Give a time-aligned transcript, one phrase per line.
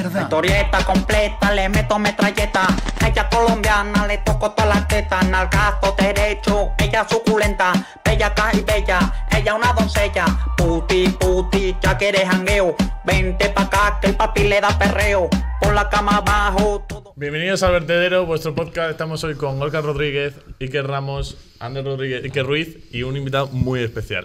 [0.00, 2.68] La historieta completa, le meto metralleta.
[3.04, 5.28] Ella colombiana, le toco todas las tetas.
[5.28, 7.72] Nalgazo derecho, ella suculenta.
[8.04, 10.24] Bella y bella, ella una doncella.
[10.56, 12.76] Puti, puti, ya que eres jangueo.
[13.04, 15.28] Vente pa' acá, que el papi le da perreo.
[15.60, 17.12] Por la cama abajo, todo.
[17.16, 18.92] Bienvenidos al Vertedero, vuestro podcast.
[18.92, 23.82] Estamos hoy con Olga Rodríguez, Iker Ramos, Ander Rodríguez, Iker Ruiz y un invitado muy
[23.82, 24.24] especial.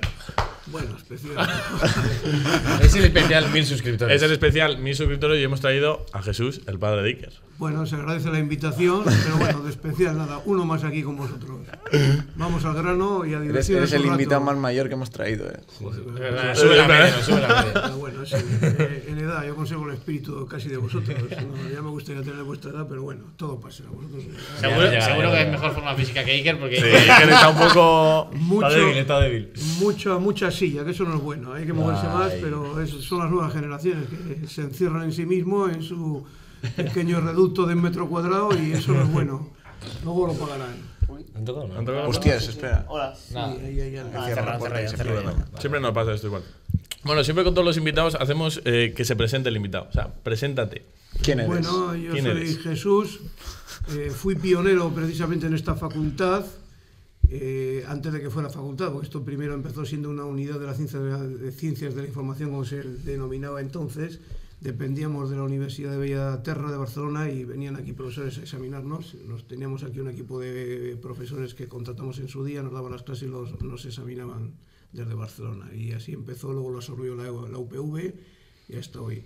[0.67, 1.35] Bueno, especial.
[2.81, 4.15] Es el especial mil suscriptores.
[4.15, 7.33] Es el especial Mis Suscriptores y hemos traído a Jesús, el padre de Iker.
[7.59, 11.59] Bueno, se agradece la invitación, pero bueno, de especial nada, uno más aquí con vosotros.
[12.35, 15.59] Vamos al grano y a divertirnos eres el invitado más mayor que hemos traído, eh.
[15.79, 17.73] Sube la media, sube la media.
[17.73, 21.15] Pero bueno, sí, eh, en edad yo conservo el espíritu casi de vosotros.
[21.43, 23.83] No, ya me gustaría tener vuestra edad, pero bueno, todo pasa.
[23.91, 24.23] Vosotros,
[24.59, 25.41] Seguro, Ya, ya, seguro ya, que ya.
[25.43, 28.29] es mejor forma física que Iker porque Sí, Iker está un poco.
[28.33, 29.53] Mucho, Está débil, está débil.
[29.79, 31.53] Mucha, mucha silla, que eso no es bueno.
[31.53, 35.25] Hay que moverse más, pero es- son las nuevas generaciones que se encierran en sí
[35.25, 36.25] mismo, en su
[36.75, 39.49] pequeño reducto de un metro cuadrado y eso no es bueno.
[40.03, 40.75] Luego lo pagarán.
[41.35, 41.77] ¿Han tocado?
[41.77, 42.07] ¿Han tocado?
[42.09, 42.85] Hostias, espera.
[43.33, 43.51] Nada.
[43.53, 44.25] Ahí, ahí, ahí.
[44.25, 45.43] Cierra la puerta y se cerrado, pierde.
[45.59, 46.43] Siempre nos pasa esto igual.
[47.03, 49.87] Bueno, siempre con todos los invitados hacemos eh, que se presente el invitado.
[49.89, 50.83] O sea, preséntate.
[51.21, 51.49] ¿Quién eres?
[51.49, 52.59] Bueno, yo ¿Quién soy eres?
[52.59, 53.19] Jesús,
[53.91, 56.45] eh, fui pionero precisamente en esta facultad,
[57.29, 60.73] eh, antes de que fuera facultad, porque esto primero empezó siendo una unidad de la
[60.73, 64.19] ciencia de, la- de ciencias de la información, como se denominaba entonces.
[64.63, 69.13] Dependíamos de la Universidad de Bellaterra de Barcelona y venían aquí profesores a examinarnos.
[69.27, 73.03] Nos teníamos aquí un equipo de profesores que contratamos en su día, nos daban las
[73.03, 74.53] clases y los, nos examinaban
[74.93, 75.69] desde Barcelona.
[75.75, 78.13] Y así empezó, luego lo absorbió la, la UPV
[78.69, 79.25] y hasta hoy.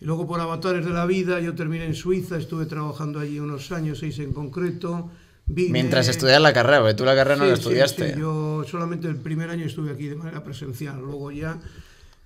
[0.00, 3.72] Y luego por avatares de la vida, yo terminé en Suiza, estuve trabajando allí unos
[3.72, 5.10] años, seis en concreto.
[5.48, 8.14] Vine- Mientras estudias la carrera, porque tú la carrera no Sí, la sí, estudiaste.
[8.14, 11.58] sí, yo solamente el primer año estuve aquí de manera presencial, luego ya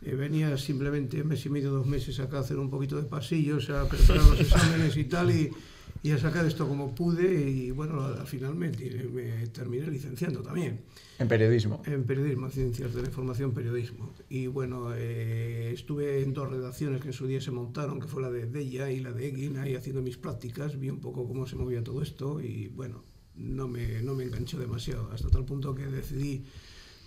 [0.03, 3.69] eh, venía simplemente mes y medio, dos meses acá a hacer un poquito de pasillos,
[3.70, 5.51] a preparar los exámenes y tal, y,
[6.03, 10.81] y a sacar esto como pude, y bueno, al final me, me terminé licenciando también
[11.19, 11.83] En periodismo.
[11.84, 14.15] en periodismo, ciencias de la información, periodismo.
[14.31, 18.22] Y bueno, eh, estuve en dos redacciones que en su día se montaron, que fue
[18.22, 21.47] la de Della y la de Egin, ahí haciendo mis prácticas, vi un poco cómo
[21.47, 23.05] se movía todo esto y bueno,
[23.37, 26.44] no me, no me enganchó demasiado, hasta tal punto que decidí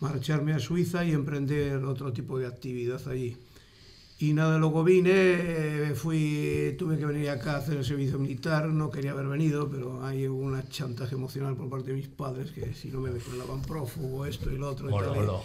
[0.03, 3.37] marcharme a Suiza y emprender otro tipo de actividad allí.
[4.23, 8.67] Y nada, luego vine, eh, fui, tuve que venir acá a hacer el servicio militar,
[8.69, 12.51] no quería haber venido, pero hay hubo una chantaje emocional por parte de mis padres
[12.51, 14.89] que si no me declaraban prófugo, esto y lo otro.
[14.89, 15.41] y Olo, tal, y- olo.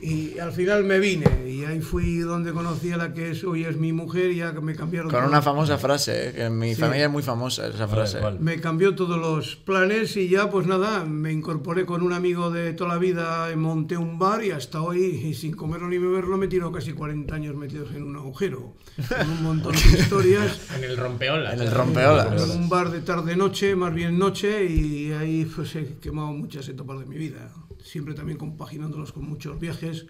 [0.00, 3.64] y al final me vine y ahí fui donde conocí a la que es, hoy
[3.64, 5.28] es mi mujer y ya me cambiaron Con todo.
[5.28, 6.80] una famosa frase, eh, que en mi Sí.
[6.80, 8.20] familia es muy famosa esa frase.
[8.20, 8.40] ¿cuál?
[8.40, 12.72] me cambió todos los planes y ya pues nada, me incorporé con un amigo de
[12.72, 16.48] toda la vida, monté un bar y hasta hoy, y sin comerlo ni beberlo, me
[16.48, 18.74] tiró casi 40 años metidos en un agujero,
[19.08, 20.60] con un montón de historias.
[20.76, 21.54] En el rompeolas.
[21.54, 22.50] En el rompeolas.
[22.50, 26.98] En un bar de tarde-noche, más bien noche, y ahí pues, he quemado muchas etapas
[26.98, 27.52] de mi vida.
[27.82, 30.06] Siempre también compaginándolos con muchos viajes,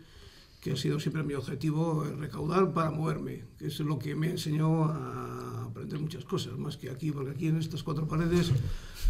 [0.60, 4.31] que ha sido siempre mi objetivo, eh, recaudar para moverme, que es lo que me
[4.31, 8.50] enseñó a aprender muchas cosas, más que aquí, porque aquí en estas cuatro paredes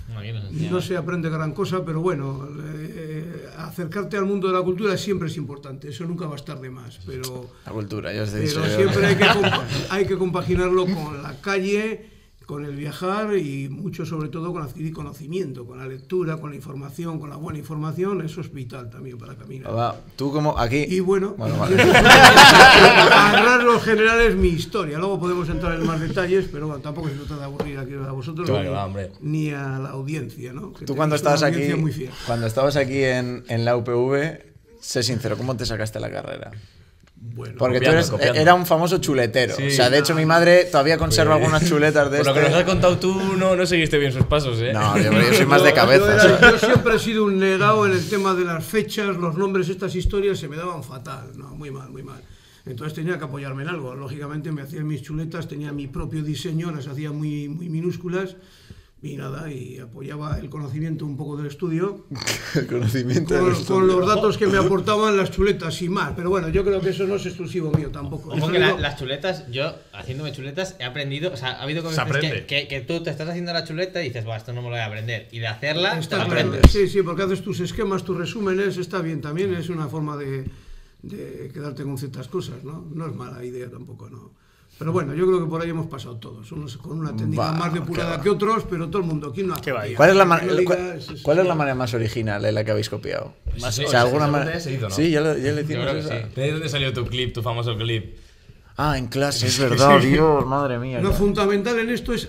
[0.08, 5.28] No se aprende gran cosa, pero bueno, eh, acercarte al mundo de la cultura siempre
[5.28, 7.50] es importante, eso nunca va a estar de más, pero...
[7.64, 8.60] La cultura, ya os he dicho.
[8.62, 9.26] Pero siempre hay que,
[9.90, 12.13] hay que compaginarlo con la calle,
[12.46, 16.56] con el viajar y mucho sobre todo con adquirir conocimiento, con la lectura, con la
[16.56, 19.74] información, con la buena información, eso es vital también para caminar.
[19.74, 20.84] Va, tú como aquí.
[20.88, 21.80] Y bueno, Bueno, vale.
[21.82, 24.98] a rasgos generales mi historia.
[24.98, 28.10] Luego podemos entrar en más detalles, pero bueno, tampoco se trata de aburrir aquí a
[28.12, 29.10] vosotros Claro, ni, va, hombre.
[29.20, 30.52] ni a la audiencia.
[30.52, 30.72] ¿no?
[30.72, 31.68] Que Tú cuando estabas aquí,
[32.26, 34.40] cuando estabas aquí en, en la UPV,
[34.80, 36.50] sé sincero, ¿cómo te sacaste la carrera?
[37.26, 38.40] Bueno, Porque tú Copiando, eres, copiando.
[38.40, 39.56] era un famoso chuletero.
[39.56, 39.66] Sí.
[39.66, 42.48] o sea, de hecho, mi madre todavía conserva algunas chuletas de Por lo que nos
[42.50, 42.60] este.
[42.60, 44.72] has contado tú, no, no seguiste bien sus pasos, ¿eh?
[44.72, 46.16] No, yo, yo soy más de cabeza.
[46.22, 49.36] Yo, era- yo siempre he sido un negado en el tema de las fechas, los
[49.36, 52.20] nombres, estas historias se me daban fatal, no, muy mal, muy mal.
[52.66, 53.94] Entonces tenía que apoyarme en algo.
[53.94, 58.36] Lógicamente me hacía mis chuletas, tenía mi propio diseño, las hacía muy, muy minúsculas
[59.04, 62.06] y nada, y apoyaba el conocimiento un poco del estudio
[62.54, 63.66] El conocimiento del con, estudio.
[63.80, 66.12] con los datos que me aportaban las chuletas y más.
[66.16, 68.30] Pero bueno, yo creo que eso no es exclusivo mío tampoco.
[68.30, 71.82] Ojo que la- digo- las chuletas, yo haciéndome chuletas he aprendido, o sea, ha habido
[71.92, 74.52] Se veces que, que, que tú te estás haciendo la chuleta y dices, va, esto
[74.54, 75.28] no me lo voy a aprender.
[75.32, 76.30] Y de hacerla, te Está claro.
[76.30, 76.70] aprendes.
[76.72, 80.46] Sí, sí, porque haces tus esquemas, tus resúmenes, está bien también, es una forma de,
[81.02, 82.86] de quedarte con ciertas cosas, ¿no?
[82.94, 84.32] No es mala idea tampoco, ¿no?
[84.78, 87.72] Pero bueno, yo creo que por ahí hemos pasado todos, unos con una técnica más
[87.72, 89.80] depurada que otros, pero todo el mundo aquí no ha copiado.
[89.96, 92.44] ¿Cuál es, la Que ma- no digas, cuál, es- cuál es la manera más original
[92.44, 93.34] en la que habéis copiado?
[93.60, 94.58] Más- o sea, alguna manera.
[94.60, 96.18] Sí, ya, lo- ya le Yo hicimos esa.
[96.22, 96.26] sí.
[96.34, 98.16] ¿De dónde salió tu clip, tu famoso clip?
[98.76, 101.00] Ah, en clase, es verdad, Dios, madre mía.
[101.00, 102.28] Lo fundamental en esto es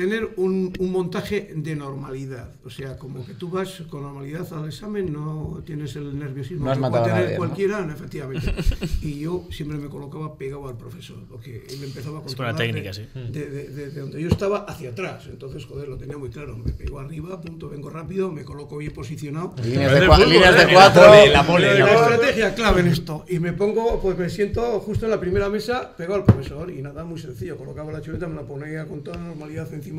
[0.00, 2.48] tener un, un montaje de normalidad.
[2.64, 6.70] O sea, como que tú vas con normalidad al examen, no tienes el nerviosismo No
[6.70, 7.44] has que matado puede a tener nadie, ¿no?
[7.46, 8.54] cualquiera, no, efectivamente.
[9.02, 12.56] Y yo siempre me colocaba pegado al profesor, porque él empezaba a Es una controlar
[12.56, 13.02] técnica, de, sí.
[13.14, 15.26] de, de- de- de donde yo estaba hacia atrás.
[15.30, 16.56] Entonces, joder, lo tenía muy claro.
[16.56, 19.54] Me pego arriba, punto, vengo rápido, me coloco bien posicionado.
[19.62, 20.66] Líneas de, cua- fútbol, líneas ¿eh?
[20.66, 21.02] de cuatro.
[21.32, 23.24] La pole, La, estrategia clave en esto.
[23.28, 26.70] Y me pongo, pues me siento justo en la primera mesa, pegado al profesor.
[26.70, 27.56] Y nada, muy sencillo.
[27.58, 29.89] Colocaba la chuleta, me la ponía con toda normalidad encima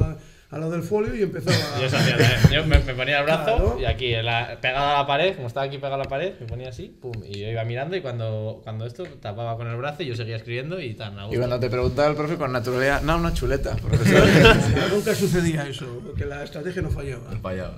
[0.50, 1.56] al lado del folio y empezaba.
[1.80, 2.40] Yo, eso hacía también.
[2.52, 3.78] Yo me, me ponía el brazo Claro.
[3.80, 6.46] y aquí, la- pegado a la pared, como estaba aquí pegado a la pared, me
[6.46, 10.04] ponía así, pum, y yo iba mirando y cuando, cuando esto tapaba con el brazo
[10.04, 13.02] y yo seguía escribiendo y tan a Y cuando te preguntaba el profe con naturalidad,
[13.02, 14.28] no, una chuleta, profesor.
[14.92, 17.32] Nunca sucedía eso, porque la estrategia no fallaba.
[17.42, 17.78] Fallaba.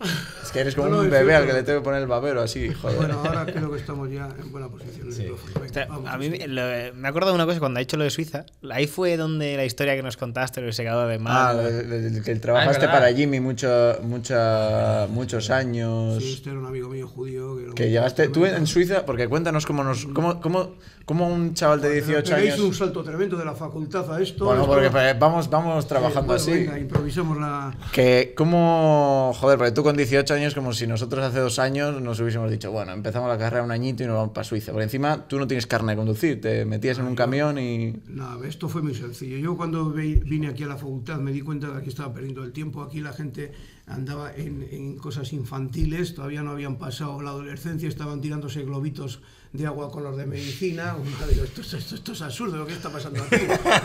[0.00, 2.42] Es que eres como No, un bebé al que le tengo que poner el babero
[2.42, 2.96] así, joder.
[2.96, 5.12] Bueno, ahora creo que estamos ya en buena posición.
[5.12, 5.28] Sí.
[5.62, 6.10] Ostras, vamos.
[6.10, 8.44] a mí me- lo- me acuerdo de una cosa cuando ha dicho lo de Suiza.
[8.70, 11.18] Ahí fue donde la historia que nos contaste, el secador de Ah,
[11.54, 11.60] mano.
[11.62, 12.92] el- que trabajaste verdad.
[13.00, 13.68] para Jimmy mucho,
[14.02, 16.22] mucha, muchos años.
[16.22, 17.56] Sí, este era un amigo mío judío.
[17.56, 20.74] Que, Que llegaste tú en Suiza, porque cuéntanos cómo nos, cómo, cómo,
[21.04, 22.76] cómo un chaval de 18 Pegáis un años.
[22.78, 24.44] salto tremendo de la facultad a esto.
[24.46, 26.50] Bueno, porque pues, vamos, vamos trabajando Bueno, así.
[26.52, 27.74] Venga, improvisamos la.
[27.92, 29.32] Que, ¿cómo.
[29.38, 32.72] Joder, porque tú con 18 años, como si nosotros hace dos años nos hubiésemos dicho,
[32.72, 34.72] bueno, empezamos la carrera un añito y nos vamos para Suiza.
[34.72, 37.94] Porque encima tú no tienes carne de conducir, te metías en un camión y.
[38.08, 39.36] No, esto fue muy sencillo.
[39.36, 42.42] Yo cuando vine aquí a la facultad me di cuenta de que aquí estaba perdiendo
[42.44, 42.82] el tiempo.
[42.82, 43.52] Aquí la gente
[43.86, 49.20] andaba en, en cosas infantiles, todavía no habían pasado la adolescencia, estaban tirándose globitos
[49.54, 50.96] de agua con los de medicina.
[51.30, 53.36] Digo, esto, es- esto- esto es absurdo, lo que está pasando aquí.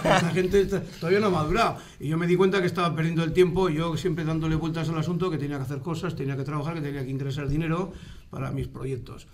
[0.03, 1.77] La gente está- todavía no ha madurado.
[1.99, 4.97] Y yo me di cuenta que estaba perdiendo el tiempo, yo siempre dándole vueltas al
[4.97, 7.93] asunto, que tenía que hacer cosas, tenía que trabajar, que tenía que ingresar dinero
[8.31, 9.27] para mis proyectos.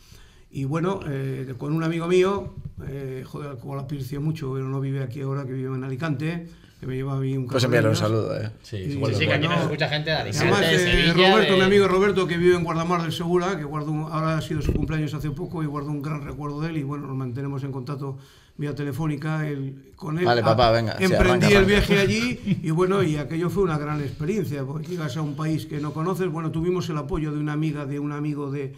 [0.51, 2.53] Y bueno, eh, con un amigo mío,
[2.85, 6.49] eh, joder, al cual aprecio mucho, pero no vive aquí ahora, que vive en Alicante,
[6.85, 8.51] que me lleva a mí un Pues envíale un saludo, eh.
[8.61, 11.31] Sí, sí, sí, que aquí nos escucha gente de Alicante, Además, de eh, Sevilla.
[11.31, 14.37] Roberto, de- mi amigo Roberto, que vive en Guardamar del Segura, que guardo un- ahora
[14.37, 17.07] ha sido su cumpleaños hace poco y guardo un gran recuerdo de él y bueno,
[17.07, 18.17] nos mantenemos en contacto
[18.57, 20.25] vía telefónica él, con él.
[20.25, 23.63] Vale, Ah, papá, venga, sí, Emprendí arranca, el viaje allí y bueno, y aquello fue
[23.63, 27.31] una gran experiencia, porque llegas a un país que no conoces, bueno, tuvimos el apoyo
[27.31, 28.73] de una amiga, de un amigo de,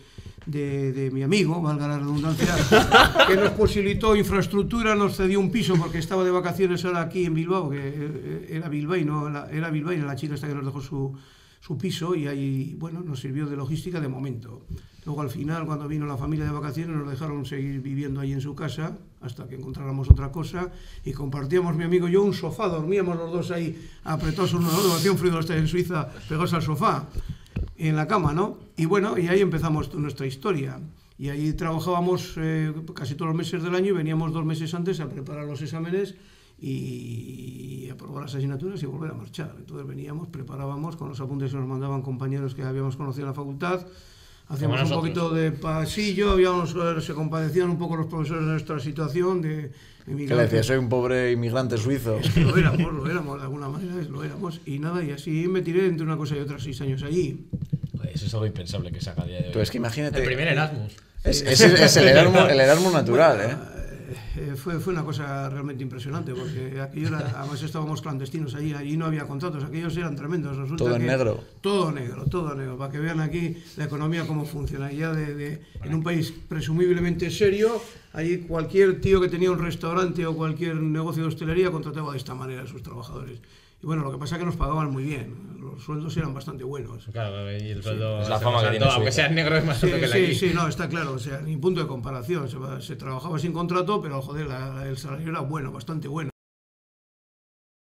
[0.47, 2.55] de, de mi amigo, valga la redundancia,
[3.27, 7.33] que nos posibilitó infraestructura, nos cedió un piso porque estaba de vacaciones ahora aquí en
[7.35, 11.13] Bilbao, que eh, era bilbaíno, la- era bilbaína la chica esta que nos dejó su,
[11.67, 14.61] su piso y ahí, bueno, nos sirvió de logística de momento.
[15.05, 18.39] Luego al final, cuando vino la familia de vacaciones, nos dejaron seguir viviendo ahí en
[18.39, 20.71] su casa hasta que encontráramos otra cosa
[21.03, 24.75] y compartíamos mi amigo y yo un sofá, dormíamos los dos ahí apretados uno al
[24.77, 27.09] otro, hacía un frío en Suiza, pegados al sofá,
[27.75, 28.59] en la cama, ¿no?
[28.77, 30.79] Y bueno, y ahí empezamos nuestra historia.
[31.19, 35.01] Y ahí trabajábamos eh, casi todos los meses del año y veníamos dos meses antes
[35.01, 36.15] a preparar los exámenes
[36.59, 39.53] y aprobar las asignaturas y volver a marchar.
[39.57, 43.33] Entonces veníamos, preparábamos con los apuntes que nos mandaban compañeros que habíamos conocido en la
[43.35, 43.85] facultad,
[44.47, 48.79] hacíamos un poquito de pasillo, habíamos, eh, se compadecían un poco los profesores de nuestra
[48.79, 49.71] situación de
[50.05, 50.51] ¿Qué le inmigrantes.
[50.51, 50.63] decía?
[50.63, 52.19] Soy un pobre inmigrante suizo.
[52.37, 54.61] Lo éramos, lo éramos, de alguna manera lo éramos.
[54.65, 57.47] Y nada, y así me tiré entre una cosa y otra seis años allí.
[58.13, 59.51] Eso es algo impensable que saca a día de hoy.
[59.53, 60.19] Tú es que imagínate.
[60.19, 60.93] El primer Erasmus.
[61.23, 63.55] Es, es- es el, Erasmus, el Erasmus natural, ¿eh?
[64.37, 68.95] Eh, fue, fue una cosa realmente impresionante, porque aquello era, además estábamos clandestinos allí, allí
[68.95, 70.55] no había contratos, aquellos eran tremendos.
[70.55, 71.43] Resulta Todo en que- negro.
[71.59, 74.91] Todo negro, todo negro, para que vean aquí la economía cómo funciona.
[74.91, 77.81] Ya de, de- en un país presumiblemente serio,
[78.13, 82.33] allí cualquier tío que tenía un restaurante o cualquier negocio de hostelería contrataba de esta
[82.33, 83.39] manera a sus trabajadores.
[83.81, 86.63] Y bueno, lo que pasa es que nos pagaban muy bien, los sueldos eran bastante
[86.63, 87.05] buenos.
[87.11, 88.21] Claro, y el sueldo.
[88.21, 89.11] Es la fama que tiene Aunque Suiza.
[89.11, 90.35] sea negro, es más Sí, alto que el de sí, aquí.
[90.35, 92.49] sí, no, está claro, o sea, ni punto de comparación.
[92.49, 96.07] Se, va- se trabajaba sin contrato, pero joder, la- la- el salario era bueno, bastante
[96.07, 96.31] bueno.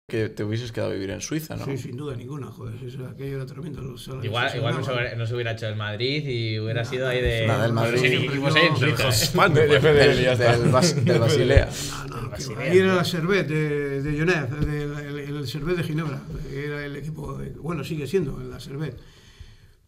[0.10, 1.63] Que te hubieses quedado a vivir en Suiza, ¿no?
[1.66, 3.82] Sí, sin duda ninguna, joder, eso, aquello era tremendo.
[3.82, 6.84] los Igual, se igual no, se hubiera, no se hubiera hecho el Madrid y hubiera
[6.84, 7.48] sido ahí de.
[7.48, 8.30] Nada, el Madrid.
[8.36, 9.50] No en Suiza, ¿eh?
[9.54, 11.70] Del, del, Bas- del Basilea.
[12.10, 12.62] No, que va.
[12.62, 16.22] Ahí era la Servet de, de Genève, el, el Servet de Ginebra,
[16.54, 18.98] era el equipo, de- bueno, sigue siendo la Servet.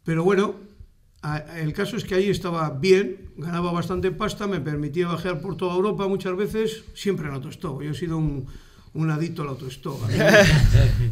[0.04, 0.56] Pero bueno,
[1.22, 5.58] a- el caso es que ahí estaba bien, ganaba bastante pasta, me permitía viajar por
[5.58, 7.82] toda Europa muchas veces, siempre en autostop.
[7.84, 8.46] Yo he sido un,
[8.94, 10.00] un adicto.
[10.04, 10.16] A mí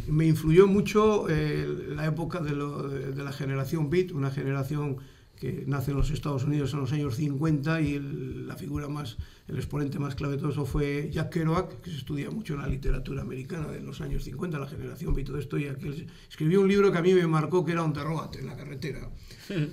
[0.06, 4.30] me, me influyó mucho eh, la época de, lo- de- de la generación Beat, una
[4.30, 4.98] generación
[5.40, 9.16] que nace en los Estados Unidos en los años 50 y el- la figura más,
[9.48, 12.60] el exponente más clave de todo eso fue Jack Kerouac, que se estudia mucho en
[12.60, 16.60] la literatura americana de los años 50, la generación y todo esto, y aquel escribió
[16.60, 19.08] un libro que a mí me marcó, que era un terrogate en la carretera.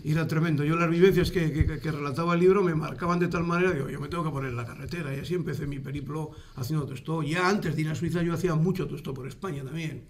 [0.03, 0.63] Y era tremendo.
[0.63, 3.89] Yo las vivencias que, que- que relataba el libro me marcaban de tal manera, digo,
[3.89, 5.13] yo me tengo que poner en la carretera.
[5.15, 7.23] Y así empecé mi periplo haciendo autostop.
[7.25, 10.05] Ya antes de ir a Suiza yo hacía mucho autostop por España también.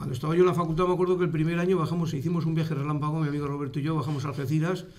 [0.00, 2.54] Cuando estaba yo en la facultad me acuerdo que el primer año bajamos, hicimos un
[2.54, 4.86] viaje relámpago, mi amigo Roberto y yo, bajamos a Algeciras.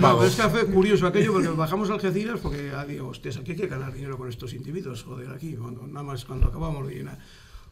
[0.00, 3.36] No, pero es que fue curioso aquello porque bajamos a Algeciras porque ah, digo, hostias,
[3.36, 6.88] aquí hay que ganar dinero con estos individuos, joder, aquí, cuando, nada más cuando acabamos
[6.88, 7.18] de llenar.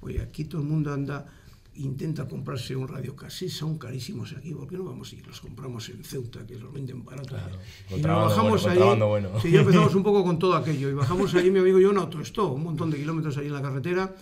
[0.01, 1.27] Oye, aquí todo el mundo anda,
[1.75, 6.05] intenta comprarse un radiocasés, son carísimos aquí, ¿por qué no vamos y los compramos en
[6.05, 7.41] Ceuta, que los venden baratos?
[7.91, 9.41] y nos bajamos bueno, ahí, bueno.
[9.43, 11.91] sí, ya empezamos un poco con todo aquello, y bajamos ahí, mi amigo y yo,
[11.91, 14.15] en autostop, un montón de kilómetros ahí en la carretera,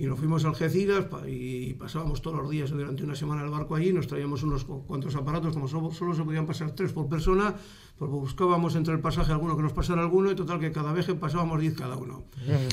[0.00, 3.74] y nos fuimos a Algeciras y pasábamos todos los días durante una semana el barco
[3.76, 7.06] allí, nos traíamos unos cu- cuantos aparatos, como solo, solo se podían pasar tres por
[7.06, 7.54] persona,
[8.00, 11.14] pues buscábamos entre el pasaje alguno que nos pasara alguno y total que cada viaje
[11.14, 12.24] pasábamos 10 cada uno.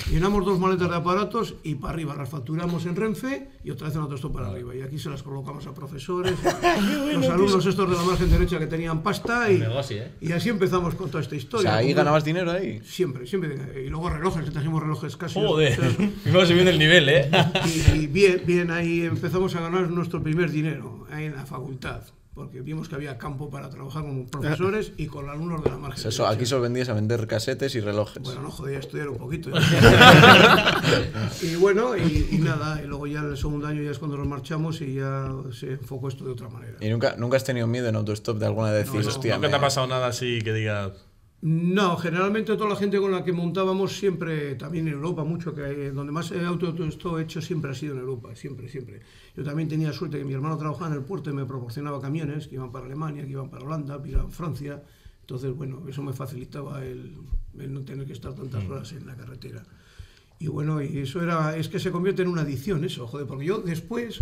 [0.10, 3.98] Llenamos dos maletas de aparatos y para arriba, las facturamos en Renfe y otra vez
[3.98, 4.74] en autostop para arriba.
[4.74, 6.80] Y aquí se las colocamos a profesores, a
[7.14, 10.12] los alumnos estos de la margen derecha que tenían pasta y, Negocio, ¿eh?
[10.22, 11.72] y así empezamos con toda esta O historia.
[11.72, 12.80] sea, ahí ganabas dinero ahí.
[12.86, 13.84] Siempre, siempre.
[13.86, 15.34] Y luego relojes, que trajimos relojes casi.
[15.34, 15.78] Joder,
[16.24, 17.30] cómo subiendo el nivel, ¿eh?
[17.66, 22.04] Y, y bien, bien, ahí empezamos a ganar nuestro primer dinero, ahí en la facultad,
[22.38, 26.08] porque vimos que había campo para trabajar con profesores y con alumnos de la margen.
[26.08, 26.30] Eso, derecha.
[26.30, 28.22] aquí solo vendías a vender casetes y relojes.
[28.22, 29.50] Bueno, no jodía estudiar un poquito.
[31.42, 34.18] y bueno, y, y nada, y luego ya en el segundo año ya es cuando
[34.18, 36.78] nos marchamos y ya se enfocó esto de otra manera.
[36.80, 39.36] ¿Y nunca, nunca has tenido miedo en autostop de alguna de decir, No, no, hostia,
[39.36, 40.92] ¿Nunca te ha pasado nada así que digas.
[41.40, 45.92] No, generalmente toda la gente con la que montábamos siempre, también en Europa, mucho, que
[45.92, 49.02] donde más auto esto he hecho siempre ha sido en Europa, siempre, siempre.
[49.36, 52.48] Yo también tenía suerte que mi hermano trabajaba en el puerto y me proporcionaba camiones
[52.48, 54.82] que iban para Alemania, que iban para Holanda, que iban a Francia.
[55.22, 57.16] Entonces, bueno, eso me facilitaba el,
[57.60, 59.64] el no tener que estar tantas horas en la carretera.
[60.40, 63.46] Y bueno, y eso era, es que se convierte en una adicción eso, joder, porque
[63.46, 64.22] yo después,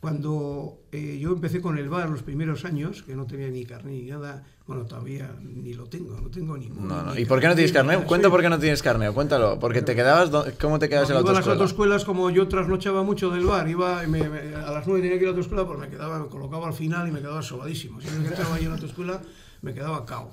[0.00, 3.92] cuando eh, yo empecé con el bar los primeros años, que no tenía ni carne
[3.92, 7.14] ni nada, bueno, todavía ni lo tengo, no tengo ni No, no.
[7.14, 8.02] ni ¿Y por qué no tienes carneo?
[8.04, 9.58] Cuenta por qué no tienes carneo, cuéntalo.
[9.60, 11.52] Porque te quedabas, ¿cómo te quedabas en la iba a las autoescuela?
[11.52, 15.18] autoescuelas, como yo trasnochaba mucho del bar, iba y me- me- a las 9 tenía
[15.18, 17.42] que ir a la autoescuela, pues me quedaba, me colocaba al final y me quedaba
[17.42, 18.00] sobadísimo.
[18.00, 19.20] Si me quedaba ahí en la autoescuela,
[19.60, 20.30] me quedaba cao.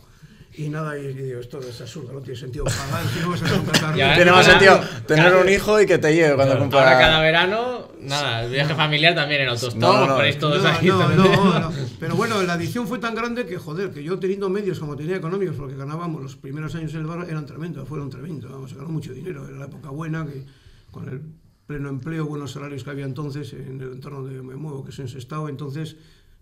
[0.54, 3.96] Y nada, y, digo, esto es absurdo, no tiene sentido pagar, si no vas a.
[3.96, 6.60] Ya, Tiene más sentido tener un hijo y que te lleve cuando Claro.
[6.60, 6.84] compras.
[6.88, 10.18] Ahora cada verano, nada, el viaje familiar también en autostop, No, no, no.
[10.18, 11.72] no, no, no, no.
[12.02, 15.16] Pero bueno, la adicción fue tan grande que, joder, que yo teniendo medios como tenía
[15.18, 18.90] económicos, porque ganábamos los primeros años en el bar, eran tremendos, fueron tremendos, vamos, ganó
[18.90, 20.44] mucho dinero, era la época buena, que
[20.90, 21.22] con el
[21.68, 24.98] pleno empleo, buenos salarios que había entonces en el entorno donde me muevo, que es
[24.98, 25.96] en Sestao, entonces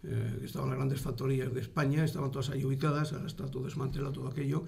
[0.04, 4.14] eh, estaban las grandes factorías de España, estaban todas ahí ubicadas, ahora está todo desmantelado,
[4.14, 4.64] todo aquello.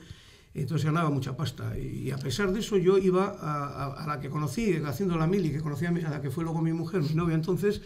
[0.53, 4.75] Entonces ganaba mucha pasta y a pesar de eso yo iba a, la que conocí
[4.85, 7.13] haciendo la mili, que conocía a mi- a la que fue luego mi mujer, mi
[7.15, 7.81] novia entonces,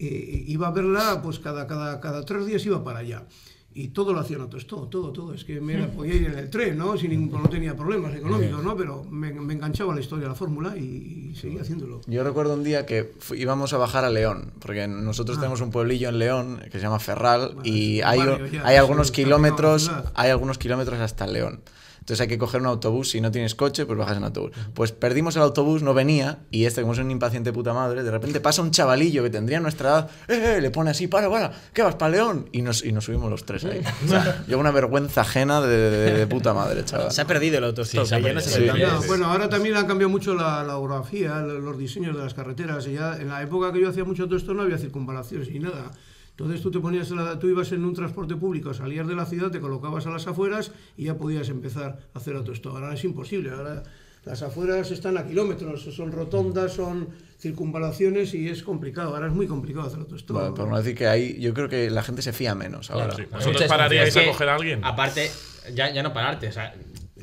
[0.00, 3.26] eh, iba a verla pues cada, cada, cada tres días iba para allá.
[3.72, 5.32] Y todo lo hacía en autostop, todo, todo.
[5.32, 6.96] Es que me podía ir en el tren, ¿no?
[6.96, 8.76] Sin ningún, no tenía problemas económicos, ¿no?
[8.76, 12.00] Pero me, me enganchaba la historia, la fórmula y, y seguía haciéndolo.
[12.08, 16.08] Yo recuerdo un día que íbamos a bajar a León, porque nosotros tenemos un pueblillo
[16.08, 19.88] en León que se llama Ferral Bueno, y hay, barrio ya, hay sí, algunos kilómetros,
[20.14, 21.60] hay algunos kilómetros hasta León.
[22.00, 24.50] Entonces hay que coger un autobús, si no tienes coche, pues bajas en autobús.
[24.74, 28.10] Pues perdimos el autobús, no venía, y este, como es un impaciente puta madre, de
[28.10, 30.60] repente pasa un chavalillo que tendría nuestra edad, ¡eh, eh!
[30.60, 32.48] Le pone así, para, para, ¿qué vas, para León?
[32.52, 33.80] Y nos, y nos subimos los tres ahí.
[34.04, 37.12] O sea, yo una vergüenza ajena de, de- de puta madre, chaval.
[37.12, 38.66] Se ha perdido el autostop, Sí, ya no se Sí.
[38.66, 42.86] No, bueno, ahora también ha cambiado mucho la, la orografía, los diseños de las carreteras.
[42.86, 45.58] y ya en la época que yo hacía mucho todo esto no había circunvalaciones ni
[45.60, 45.92] nada.
[46.40, 49.26] Entonces tú te ponías, en la- tú ibas en un transporte público, salías de la
[49.26, 52.76] ciudad, te colocabas a las afueras y ya podías empezar a hacer autostop.
[52.76, 53.50] Ahora es imposible.
[53.50, 53.82] Ahora
[54.24, 59.14] las afueras están a kilómetros, son rotondas, son circunvalaciones y es complicado.
[59.14, 60.36] Ahora es muy complicado hacer autostop.
[60.38, 63.14] Bueno, por no decir que ahí, yo creo que la gente se fía menos ahora.
[63.14, 63.22] Sí.
[63.22, 64.80] Mucha ¿Vosotros pararíais a coger a alguien?
[64.82, 65.30] Aparte,
[65.74, 66.74] ya, ya no pararte, o sea,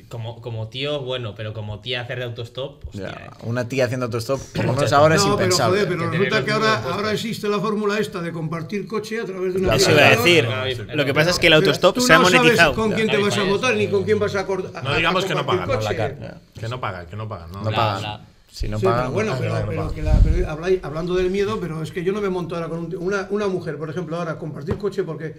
[0.10, 3.02] como, como tío, bueno, pero como tía hacer de autostop, hostia.
[3.10, 3.30] Ya, eh.
[3.44, 5.82] una tía haciendo autostop, por lo menos ahora es no, pero impensable.
[5.82, 9.54] joder, pero resulta que ahora, ahora existe la fórmula esta de compartir coche a través
[9.54, 10.48] de una Eso iba a decir.
[10.48, 12.74] Pero- Lo que pasa es que el Pero autostop tú se ha no sabes monetizado.
[12.74, 14.84] con quién te vas a votar ni con quién vas a acordar.
[14.84, 16.42] No digamos que no pagan, no, la cara.
[16.60, 17.52] Que no pagan, que no pagan.
[17.52, 18.02] No, pagan.
[18.02, 21.14] la- Si no Sí, pagan, pero bueno, no pero, pero que la- pero habláis- hablando
[21.14, 23.78] del miedo, pero es que yo no me monto ahora con un- una, una mujer,
[23.78, 25.36] por ejemplo, ahora compartir coche porque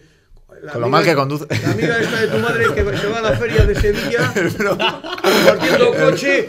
[0.63, 1.47] La Con lo amiga- mal que conduce.
[1.63, 5.93] La amiga esta de tu madre que se va a la feria de Sevilla compartiendo
[5.95, 6.49] coche eh,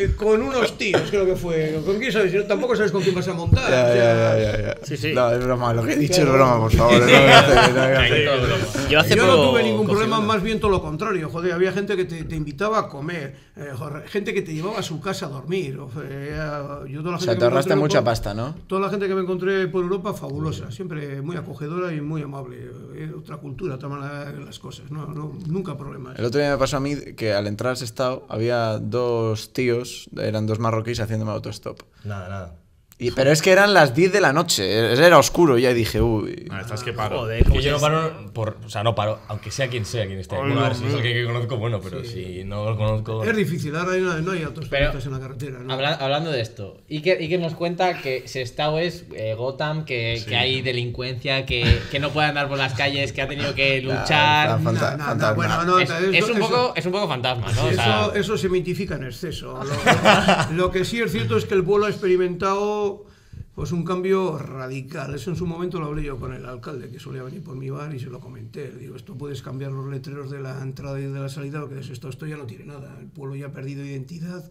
[0.00, 1.80] eh, con unos tíos, creo que fue.
[1.84, 2.32] ¿Con quién sabes?
[2.32, 3.70] Si no, Tampoco sabes con quién vas a montar.
[3.70, 4.76] Ya, o sea, ya, ya, ya, ya.
[4.82, 5.12] Sí, sí.
[5.12, 7.00] No, es broma, lo que he dicho es broma, por favor.
[7.00, 10.26] No me hace- no me hace- Yo hace Yo no tuve ningún problema, una.
[10.26, 11.28] más bien todo lo contrario.
[11.30, 14.78] Joder, había gente que te, te invitaba a comer, eh, joder, gente que te llevaba
[14.78, 15.78] a su casa a dormir.
[15.78, 17.98] o sea, era- yo toda la O gente sea, que te me ahorraste encontré mucha
[18.00, 18.54] por- pasta, ¿no?
[18.66, 22.56] Toda la gente que me encontré por Europa, fabulosa, siempre muy acogedora y muy amable.
[22.96, 26.18] Eh, otra cultura, de ver las cosas, no, no, nunca problemas.
[26.18, 30.08] El otro día me pasó a mí que al entrar al Sestao había dos tíos,
[30.16, 31.82] eran dos marroquíes haciéndome autostop.
[32.04, 32.63] Nada, nada.
[32.96, 36.46] Y, pero es que eran las 10 de la noche, era oscuro ya dije, uy.
[36.48, 37.18] Ah, estás que paro.
[37.18, 38.56] Joder, Que yo no paro por.
[38.64, 40.36] O sea, no paro, aunque sea quien sea quien esté.
[40.36, 43.24] Bueno, a ver si es el que, conozco, bueno, pero si no lo conozco.
[43.24, 45.58] Es difícil, ahora no, no hay autostopistas Pero- en la carretera.
[45.58, 45.72] ¿no?
[45.72, 50.36] Habla- hablando de esto, Iker, Iker nos cuenta que Sestao es eh, Gotham, que, que
[50.36, 54.60] hay delincuencia, que, que no puede andar por las calles, que ha tenido que luchar.
[54.60, 57.64] No, no, no, no, es, un eso- poco, es un poco fantasma, ¿no?
[57.66, 59.60] O sea, Eso, eso se mitifica en exceso.
[59.64, 62.84] Lo, lo que sí es cierto es que el pueblo ha experimentado
[63.54, 65.14] pues un cambio radical.
[65.14, 67.70] Eso en su momento lo hablé yo con el alcalde, que solía venir por mi
[67.70, 68.70] bar y se lo comenté.
[68.72, 71.78] Digo, esto puedes cambiar los letreros de la entrada y de la salida, lo que
[71.78, 72.96] es esto, esto ya no tiene nada.
[72.98, 74.50] El pueblo ya ha perdido identidad.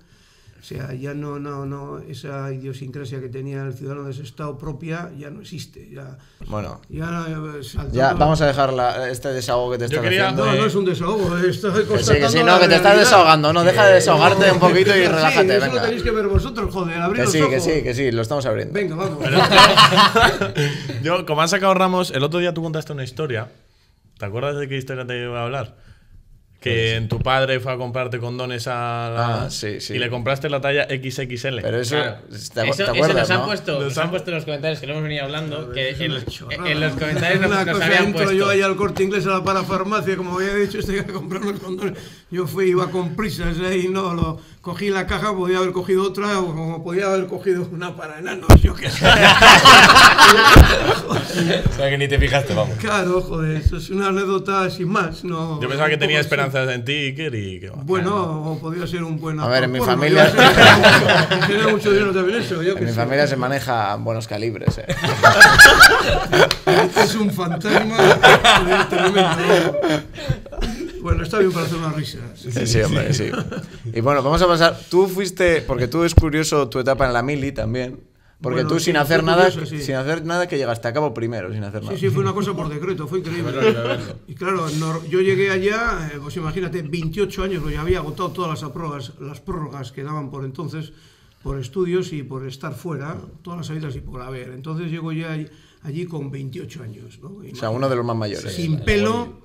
[0.63, 4.58] O sea, ya no, no, no, esa idiosincrasia que tenía el ciudadano de ese estado
[4.58, 5.89] propia ya no existe.
[5.91, 6.17] Ya,
[6.48, 10.24] Bueno, ya, eh, ya vamos a dejar la- este desahogo que te Yo estás quería-
[10.29, 10.46] haciendo.
[10.46, 12.75] No, Eh, no es un desahogo, estoy Que sí, constatando que sí, no, que te
[12.75, 15.82] estás desahogando, no, deja de desahogarte un poquito y Sí, relájate, eso lo venga.
[15.82, 17.63] tenéis que ver vosotros, joder, abrid Que los sí, que ojos.
[17.65, 18.74] sí, que sí, lo estamos abriendo.
[18.74, 19.20] Venga, vamos.
[21.03, 23.50] Yo, como han sacado Ramos, el otro día tú contaste una historia.
[24.17, 25.75] ¿Te acuerdas de qué historia te iba a hablar?
[26.63, 29.93] Que en tu padre fue a comprarte condones a la- Ah, sí, sí.
[29.93, 31.62] y le compraste la talla XXL.
[31.62, 32.17] Pero eso, Claro.
[32.29, 33.46] ¿te, Eso, te eso acuerdas, nos han no?
[33.46, 35.89] puesto, Nos nos han- han puesto en los comentarios que lo hemos venido hablando, que
[35.89, 38.34] Es en en los comentarios nos, Una nos cosa, habían entro puesto.
[38.38, 41.60] yo ahí al corte inglés a la parafarmacia, como había dicho, este a comprar los
[41.60, 41.98] condones.
[42.33, 46.39] Yo fui, iba con prisas ahí, no, lo cogí la caja, podía haber cogido otra,
[46.39, 49.05] o como podía haber cogido una para enanos, yo qué sé.
[51.13, 52.77] O sea, que ni te fijaste, vamos.
[52.79, 55.23] Claro, joder, eso es una anécdota sin más.
[55.23, 57.77] No, Yo pensaba que tenía esperanzas en ti, Iker, y que va.
[57.83, 60.31] Bueno, o podía ser un buen A ver, en mi familia-
[61.47, 62.95] Tiene mucho dinero también eso, yo En mi sé.
[62.95, 64.85] familia se maneja buenos calibres, eh.
[67.03, 67.97] Es un fantasma
[68.89, 69.79] tremendo.
[71.03, 72.39] Bueno, está bien para hacer unas risas.
[72.39, 73.29] Sí, sí, hombre, sí.
[73.93, 74.79] Y bueno, vamos a pasar.
[74.89, 78.00] Tú fuiste, porque tú es curioso tu etapa en la mili también.
[78.41, 79.81] Porque Bueno, tú sí, sin hacer nada, curioso, sí.
[79.81, 81.95] sin hacer nada que llegaste a cabo primero, sin hacer nada.
[81.95, 83.54] Sí, sí, fue una cosa por decreto, fue increíble.
[84.27, 88.32] Y claro, no- yo llegué allá, eh, pues imagínate, 28 años, pues ya había agotado
[88.32, 90.91] todas las prórrogas, las prórrogas que daban por entonces,
[91.41, 94.49] por estudios y por estar fuera, todas las salidas y por haber.
[94.49, 95.47] Entonces llego ya allí,
[95.84, 97.30] allí con 28 años, ¿no?
[97.49, 98.54] O sea, uno de los más mayores.
[98.54, 99.39] sin pelo,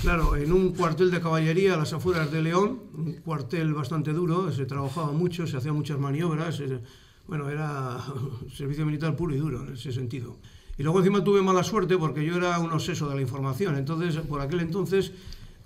[0.00, 4.52] claro, en un cuartel de caballería a las afueras de León, un cuartel bastante duro,
[4.52, 6.80] se trabajaba mucho, se hacían muchas maniobras, eh,
[7.26, 7.98] bueno, era
[8.56, 10.36] servicio militar puro y duro en ese sentido.
[10.78, 14.16] Y luego encima tuve mala suerte porque yo era un obseso de la información, entonces
[14.16, 15.12] por aquel entonces,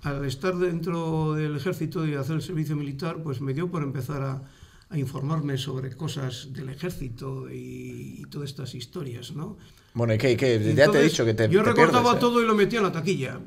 [0.03, 4.21] al estar dentro del ejército y hacer el servicio militar, pues me dio por empezar
[4.23, 4.41] a,
[4.89, 9.57] a informarme sobre cosas del ejército y, y todas estas historias, ¿no?
[9.93, 10.37] Bueno, ¿y qué?
[10.37, 10.57] qué?
[10.73, 12.19] ya te he Entonces, dicho que te Yo te recortaba pierdes, eh.
[12.21, 13.39] todo y lo metía en la taquilla.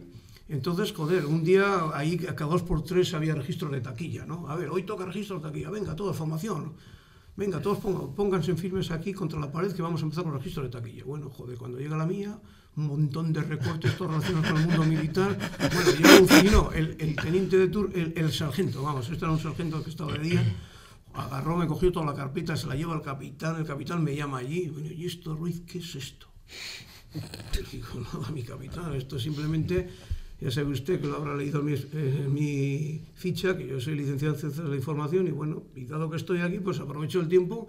[0.48, 4.48] Entonces, joder, un día ahí cada dos por tres había registros de taquilla, ¿no?
[4.48, 6.74] A ver, hoy toca registro de taquilla, venga, todos, formación.
[7.36, 7.78] Venga, todos
[8.14, 11.04] pónganse firmes aquí contra la pared que vamos a empezar con registros de taquilla.
[11.04, 12.38] Bueno, joder, cuando llega la mía,
[12.76, 15.36] un montón de recortes, todos relacionados con el mundo militar.
[15.58, 19.90] Bueno, alucinó, el, el teniente de tur, el, sargento, vamos, este era un sargento que
[19.90, 20.56] estaba de día,
[21.14, 24.38] agarró, me cogió toda la carpeta, se la lleva al capitán, el capitán me llama
[24.38, 26.26] allí, bueno, ¿y esto, Ruiz, qué es esto?
[27.72, 29.88] Digo, no, mi capitán, esto simplemente,
[30.44, 33.94] ya sabe usted que lo habrá leído en mi, eh, mi ficha, que yo soy
[33.96, 37.18] licenciado en Ciencias de la Información y bueno, y dado que estoy aquí, pues aprovecho
[37.22, 37.68] el tiempo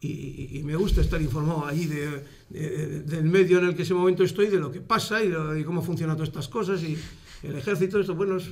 [0.00, 4.24] y, me gusta estar informado allí de, de- del medio en el que ese momento
[4.24, 6.96] estoy, de lo que pasa y cómo funcionan todas estas cosas y
[7.42, 8.50] el ejército, esto, bueno, es-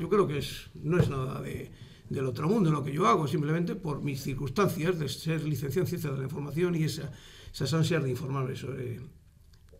[0.00, 1.70] yo creo que es, no es nada de,
[2.08, 5.88] del otro mundo lo que yo hago, simplemente por mis circunstancias de ser licenciado en
[5.88, 7.12] Ciencias de la Información y esa,
[7.52, 9.00] esas ansias de informarme sobre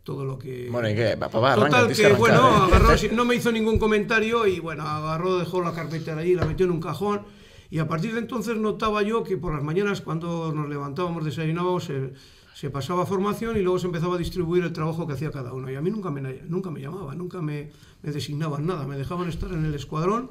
[0.05, 0.69] todo lo que...
[0.71, 1.17] Bueno, ¿y qué?
[1.17, 2.75] Papá, arranca, Total, que, arrancar, bueno, ¿eh?
[2.75, 6.67] agarró, no me hizo ningún comentario y bueno, agarró, dejó la carpeta allí, la metió
[6.67, 7.23] en un cajón
[7.71, 11.85] y a partir de entonces notaba yo que por las mañanas cuando nos levantábamos, desayunábamos,
[11.85, 12.13] se,
[12.55, 15.71] se pasaba formación y luego se empezaba a distribuir el trabajo que hacía cada uno.
[15.71, 17.71] Y a mí nunca me, nunca me llamaban, nunca me,
[18.03, 20.31] me designaban nada, me dejaban estar en el escuadrón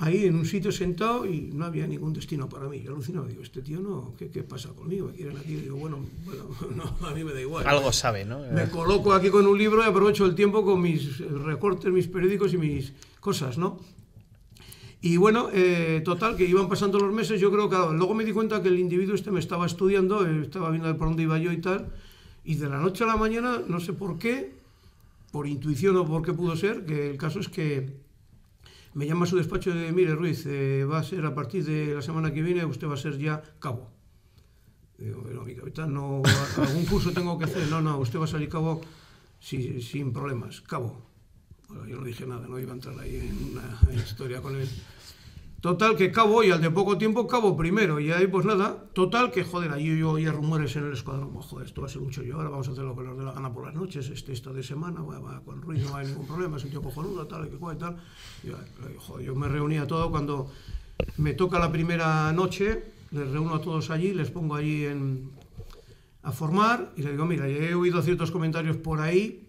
[0.00, 2.80] ahí en un sitio sentado y no había ningún destino para mí.
[2.82, 5.08] Yo alucinaba, digo, este tío no, ¿qué, qué pasa conmigo?
[5.08, 5.54] ¿Me quieren aquí?
[5.56, 7.66] Digo, bueno, bueno no, a mí me da igual.
[7.66, 8.40] Algo sabe, ¿no?
[8.50, 12.54] Me coloco aquí con un libro y aprovecho el tiempo con mis recortes, mis periódicos
[12.54, 13.78] y mis cosas, ¿no?
[15.02, 18.32] Y bueno, eh, total, que iban pasando los meses, yo creo que luego me di
[18.32, 21.52] cuenta que el individuo este me estaba estudiando, eh, estaba viendo por dónde iba yo
[21.52, 21.90] y tal,
[22.44, 24.52] y de la noche a la mañana, no sé por qué,
[25.30, 28.09] por intuición o por qué pudo ser, que el caso es que
[28.94, 31.94] me llama a su despacho de, mire Ruiz, eh, va a ser a partir de
[31.94, 33.90] la semana que viene, usted va a ser ya cabo.
[34.98, 36.22] Digo, pero mi capitán, no,
[36.56, 38.80] algún curso tengo que hacer, no, no, usted va a salir cabo
[39.38, 41.00] sin, sin problemas, cabo.
[41.68, 44.68] Bueno, yo no dije nada, no iba a entrar ahí en una historia con él.
[45.60, 48.00] Total, que cabo y al de poco tiempo cabo primero.
[48.00, 51.32] Y ahí pues nada, total, que joder, ahí yo oía rumores en el escuadrón.
[51.36, 53.18] "Oh, Joder, esto va a ser mucho yo, ahora vamos a hacer lo que nos
[53.18, 56.06] dé la gana por las noches, este, esta de semana, va, con Ruiz no hay
[56.06, 57.96] ningún problema, es un tío cojonudo, tal, que cual y tal.
[58.42, 60.50] Yo, eh, joder, yo me reunía todo cuando
[61.18, 65.30] me toca la primera noche, les reúno a todos allí, les pongo allí en,
[66.22, 69.46] a formar y les digo, mira, he oído ciertos comentarios por ahí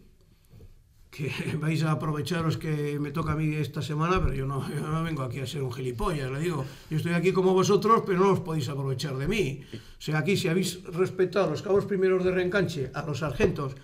[1.12, 1.30] que
[1.62, 4.64] vais a aprovecharos que me toca a mí esta semana, pero yo no,
[5.04, 8.32] vengo aquí a ser un gilipollas, le digo, yo estoy aquí como vosotros, pero no
[8.32, 9.62] os podéis aprovechar de mí.
[9.76, 13.76] O sea, aquí si habéis respetado a los cabos primeros de reenganche, a los sargentos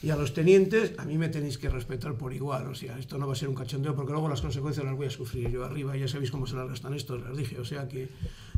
[0.00, 2.68] y a los tenientes, a mí me tenéis que respetar por igual.
[2.68, 5.08] O sea, esto no va a ser un cachondeo, porque luego las consecuencias las voy
[5.08, 7.58] a sufrir yo arriba, ya sabéis cómo se las gastan estos, les dije.
[7.58, 8.08] O sea que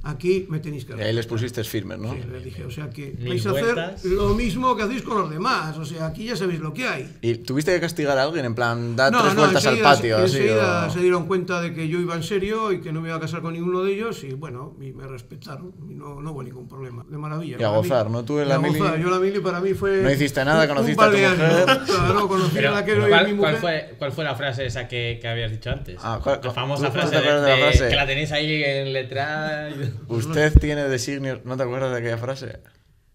[0.02, 2.12] aquí me tenéis que Y ahí les pusiste firmes, ¿no?
[2.12, 5.18] Sí, les dije, o sea que Mil vais a hacer lo mismo que hacéis con
[5.18, 5.76] los demás.
[5.78, 7.10] O sea, aquí ya sabéis lo que hay.
[7.22, 8.44] ¿Y tuviste que castigar a alguien?
[8.44, 10.36] En plan, da tres vueltas al patio, así.
[10.38, 13.08] enseguida o- se dieron cuenta de que yo iba en serio y que no me
[13.08, 16.32] iba a casar con ninguno de ellos y bueno, y me respetaron y no, no
[16.32, 17.04] hubo ningún problema.
[17.08, 17.52] De maravilla.
[17.58, 18.24] Y a Para mí- gozar, ¿no?
[18.24, 18.98] Tú en la a mili- gozar.
[19.00, 20.02] Yo la mili para mí fue...
[20.02, 21.64] No hiciste nada, conociste a tu de mujer.
[21.86, 23.56] Claro, conocí Pero, a la ¿cuál, mi cuál mujer.
[23.56, 25.98] fue, ¿Cuál fue la frase esa que, que habías dicho antes?
[26.02, 27.88] Ah, ¿cuál- la famosa frase, acuerdas de la de- frase?
[27.88, 29.68] que la tenéis ahí en letra.
[30.09, 31.40] Usted tiene designios.
[31.44, 32.61] ¿No te acuerdas de aquella frase?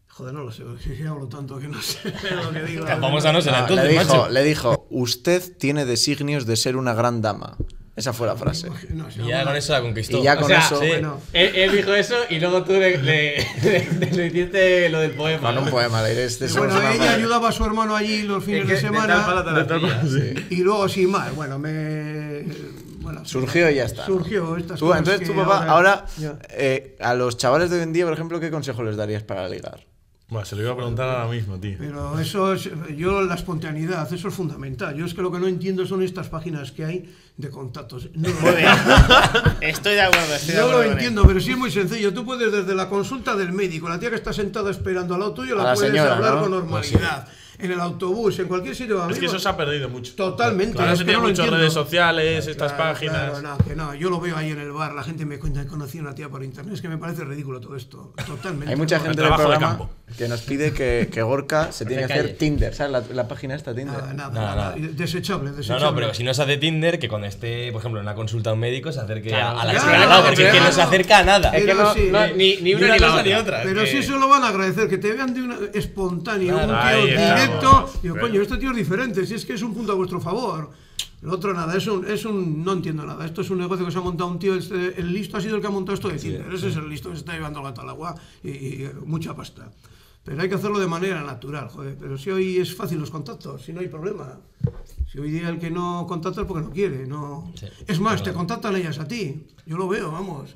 [0.08, 2.00] Joder, no lo sé, si hablo tanto que no sé
[2.44, 2.86] lo que digo.
[2.86, 4.30] La famosa no será Ah, entonces, le, dijo, macho.
[4.30, 7.58] le dijo: Usted tiene designios de ser una gran dama.
[7.98, 8.70] Esa fue la frase.
[8.90, 10.18] No, Y ya con eso la conquistó.
[10.20, 10.80] Y ya O con sea, eso.
[10.82, 10.88] sí.
[10.88, 15.12] Bueno, Él, él dijo eso y luego tú le, le, le- le hiciste lo del
[15.12, 15.54] poema.
[15.54, 16.26] Con un poema, le.
[16.26, 19.26] Este bueno, ella ayudaba a su hermano allí los fines de de semana.
[19.26, 20.46] tal palo te la pillas.
[20.50, 22.44] Y luego sin más, bueno, me...
[23.24, 24.06] Surgió y ya está.
[24.06, 26.38] Surgió estas Tú, cosas entonces, que tu papá, ahora, Ya.
[26.50, 29.48] eh, a los chavales de hoy en día, por ejemplo, ¿qué consejo les darías para
[29.48, 29.80] ligar?
[30.28, 31.76] Bueno, se lo iba a preguntar ahora mismo, tío.
[31.78, 34.96] Pero eso es, yo la espontaneidad, eso es fundamental.
[34.96, 38.10] Yo es que lo que no entiendo son estas páginas que hay de contactos.
[38.16, 38.68] No, Muy bien.
[39.62, 40.82] Estoy de acuerdo, estoy de no acuerdo.
[40.82, 40.92] lo él.
[40.94, 42.12] entiendo, pero sí es muy sencillo.
[42.12, 45.34] Tú puedes desde la consulta del médico, la tía que está sentada esperando al lado
[45.36, 46.42] tuyo, A la, la puedes señora, hablar ¿no?
[46.42, 47.28] con normalidad.
[47.58, 48.98] En el autobús, en cualquier sitio.
[48.98, 49.26] Es que amigo.
[49.34, 50.14] eso se ha perdido mucho.
[50.16, 53.40] Totalmente, Ahora es se que no lo redes sociales, estas Claro, páginas.
[53.40, 53.96] Claro, no, que no.
[53.96, 56.16] Yo lo veo ahí en el bar, la gente me cuenta que conocí a una
[56.16, 56.74] tía por internet.
[56.74, 58.14] Es que me parece ridículo todo esto.
[58.26, 58.70] Totalmente.
[58.72, 59.94] Hay mucha gente del trabajo de programa campo.
[60.18, 62.20] Que nos pide que, que Gorka se tiene que calle.
[62.22, 62.92] hacer Tinder, ¿sabes?
[62.92, 63.96] La, la página esta Tinder.
[63.98, 64.76] Nada, nada, Nada, nada.
[64.78, 64.88] nada.
[64.94, 65.84] Desechable, No, desechable.
[65.84, 68.52] no, pero si no se hace Tinder, que cuando esté, por ejemplo, en una consulta
[68.52, 70.60] a un médico, se acerque Claro, a, a la chica al lado, porque es que
[70.60, 71.50] no se acerca a nada.
[71.50, 72.10] Es que Pero no, sí.
[72.12, 73.62] no, ni, ni una ni la cosa ni otra.
[73.64, 77.00] Pero que- si eso lo van a agradecer, que te vean de una espontáneo, Claro,
[77.02, 77.92] un tío directo.
[78.04, 80.22] Digo, Pero- coño, este tío es diferente, si es que es un punto a vuestro
[80.22, 80.70] favor.
[81.24, 82.64] El otro nada, es un, es un.
[82.64, 83.26] No entiendo nada.
[83.26, 84.54] Esto es un negocio que se ha montado un tío.
[84.54, 86.46] Este, el listo ha sido el que ha montado esto de Tinder.
[86.54, 88.14] Ese es el listo que se está llevando el gato al agua
[88.44, 89.64] y, y mucha pasta.
[90.26, 91.96] Pero hay que hacerlo de manera natural, joder.
[92.00, 94.40] Pero si hoy es fácil los contactos, si no hay problema.
[95.12, 97.06] Si hoy día el que no contacta es porque no quiere.
[97.06, 97.54] No.
[97.56, 99.46] Sí, es más, te contactan ellas a ti.
[99.68, 100.56] Yo lo veo, vamos.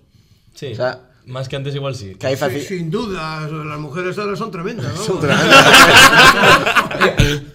[0.56, 2.16] Sí, O sea, más que antes igual sí.
[2.16, 4.92] Que hay Sí, sin duda, las mujeres ahora son tremendas.
[4.94, 5.04] ¿no?
[5.04, 5.22] Son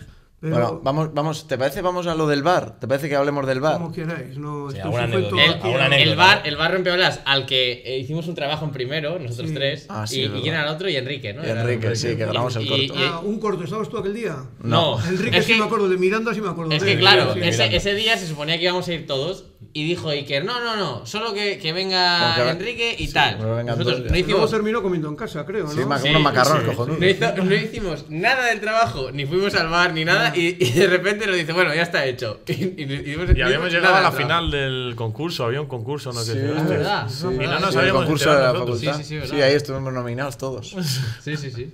[0.45, 2.79] Pero, Bueno, vamos, vamos, ¿te parece vamos a lo del bar?
[2.79, 3.79] ¿Te parece que hablemos del bar?
[3.79, 5.97] como queráis, no Sí, estoy anécdota.
[5.97, 9.55] El bar, el bar rompeolas al que eh, hicimos un trabajo en primero, nosotros Sí.
[9.55, 9.87] tres.
[9.89, 11.43] Ah, sí, y, quién era el otro y Enrique, ¿no?
[11.43, 12.83] Y Era- Enrique, sí, que grabamos el corto.
[12.85, 14.37] y- Ah, un corto, ¿estabas tú aquel día?
[14.63, 16.73] no, Enrique es sí que, me acuerdo, de Miranda sí me acuerdo.
[16.73, 20.09] es de que claro, ese día se suponía que íbamos a ir todos y dijo
[20.09, 23.39] Iker, no, no, no, solo que, que venga que Enrique y tal.
[23.67, 25.71] Nosotros no Luego hicimos, terminó comiendo en casa, creo, ¿no?
[25.73, 27.01] Sí, Sí, unos macarrones, sí, cojonudos.
[27.01, 30.71] no, hizo- no hicimos nada del trabajo, ni fuimos al bar ni nada, y, y
[30.71, 32.41] de repente nos dice, bueno, ya está hecho.
[32.49, 36.21] Y, y- y- Y habíamos llegado a la final del concurso, había un concurso, no
[36.21, 36.61] sé si Sí, viste.
[36.63, 38.97] es verdad, Y no nos Sí, el habíamos concurso de la facultad.
[38.99, 40.75] Sí, sí, sí, ahí estuvimos nominados todos.
[41.23, 41.73] Sí, sí, sí.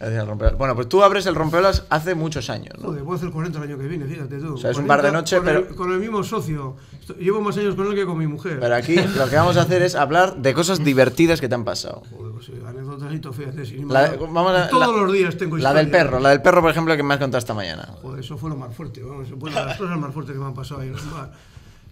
[0.00, 0.56] Al rompeolas.
[0.56, 2.88] Bueno, pues tú abres el rompeolas hace muchos años, ¿no?
[2.88, 4.54] Joder, voy a hacer 40 el año que viene, fíjate tú.
[4.54, 6.76] O sea, es un bar de noche, con el- pero- con el mismo socio.
[7.18, 8.58] Llevo más años con él que con mi mujer.
[8.60, 11.64] Pero aquí lo que vamos a hacer es hablar de cosas divertidas que te han
[11.64, 12.02] pasado.
[12.16, 13.66] Joder, pues, sí, anécdotas y fíjate.
[13.66, 16.04] sin La, vamos a- Todos la- los días tengo La del historia.
[16.04, 17.86] perro, la del perro, por ejemplo, que me has contado esta mañana.
[18.00, 20.54] Joder, eso fue lo más fuerte, vamos, bueno, las cosas más fuertes que me han
[20.54, 21.30] pasado ahí en un bar.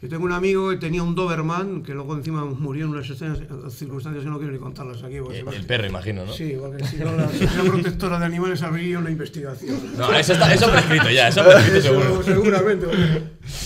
[0.01, 3.07] Yo tengo un amigo que tenía un Doberman, que luego encima murió en unas
[3.75, 5.17] circunstancias que no quiero ni contarlas aquí.
[5.17, 6.33] El, me- el perro, imagino, ¿no?
[6.33, 9.77] Sí, porque si no la Sociedad Protectora de Animales abriría una investigación.
[9.97, 12.23] No, eso está eso prescrito ya, eso prescrito Eso, seguro.
[12.23, 12.87] seguramente.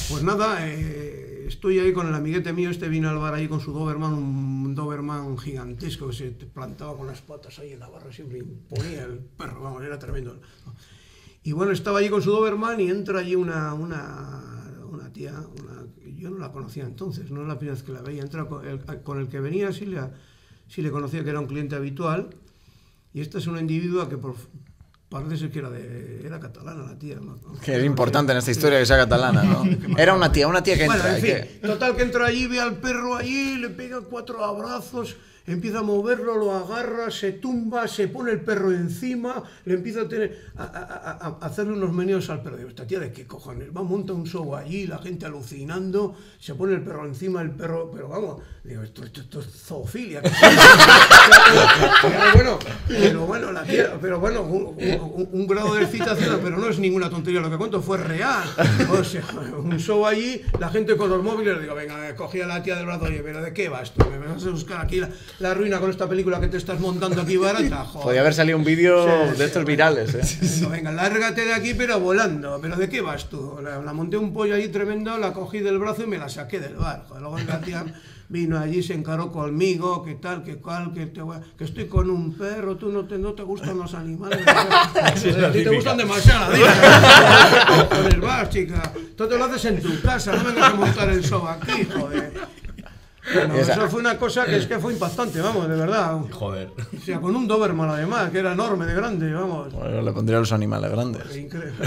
[0.08, 3.60] Pues nada, eh, estoy ahí con el amiguete mío, este vino al bar ahí con
[3.60, 8.10] su Doberman, un Doberman gigantesco que se plantaba con las patas ahí en la barra,
[8.10, 10.40] siempre imponía el perro, vamos, era tremendo.
[11.42, 14.40] Y bueno, estaba allí con su Doberman y entra allí una, una,
[14.90, 15.82] una tía, una-
[16.22, 18.66] yo no la conocía entonces, no es la primera vez que la veía, entra con
[18.66, 20.00] el, con el que venía, sí le,
[20.68, 22.30] sí le conocía que era un cliente habitual,
[23.12, 24.34] y esta es una individua que por,
[25.10, 27.16] parece ser que era, de, era catalana la tía.
[27.20, 27.38] ¿no?
[27.60, 29.64] Que es importante en esta historia que sea catalana, ¿no?
[29.98, 31.18] Era una tía, una tía que Bueno, entra.
[31.18, 34.42] en y fin, que- total que entra allí, ve al perro allí, le pega cuatro
[34.44, 40.02] abrazos, empieza a moverlo, lo agarra, se tumba, se pone el perro encima, le empieza
[40.56, 42.56] a, hacerle unos meneos al perro.
[42.56, 46.54] Digo, esta tía de qué cojones, va, monta un show allí, la gente alucinando, se
[46.54, 50.22] pone el perro encima, el perro, pero vamos, digo, esto, esto- esto es zoofilia.
[52.02, 56.78] pero bueno, pero bueno, la tía, pero bueno, un, grado de excitación, pero no es
[56.78, 58.48] ninguna tontería lo que cuento, fue real.
[58.90, 59.24] O sea,
[59.58, 62.76] un show allí, la gente con los móviles, digo, venga, eh, cogí a la tía
[62.76, 64.04] del brazo, oye, pero ¿de qué vas tú?
[64.10, 65.08] ¿Me vas a buscar aquí la,
[65.42, 67.84] la ruina con esta película que te estás montando aquí barata?
[67.84, 68.04] Joder.
[68.04, 70.38] Podía haber salido un vídeo Sí, de estos virales, ¿eh?
[70.40, 72.58] Digo, venga, lárgate de aquí, pero volando.
[72.62, 73.58] ¿Pero de qué vas tú?
[73.62, 76.60] La, la monté un pollo allí tremendo, la cogí del brazo y me la saqué
[76.60, 77.04] del bar.
[77.08, 77.84] Joder, luego la tía
[78.28, 81.86] vino allí, se encaró conmigo, que tal, que cual, que, te voy a- que estoy
[81.86, 84.40] con un perro, tú no te, no te gustan los animales.
[84.48, 85.12] a
[85.52, 86.50] ti te gustan demasiado,
[88.10, 88.90] el bar, chica.
[89.16, 92.32] Tú te lo haces en tu casa, no vengas a montar el show aquí, joder.
[93.32, 96.18] Bueno, eso fue una cosa que es que fue impactante, vamos, de verdad.
[96.30, 96.70] Joder.
[96.96, 99.72] O sea, con un Doberman además, que era enorme, de grande, vamos.
[99.72, 101.36] Bueno, le pondría a los animales grandes.
[101.36, 101.72] Increíble.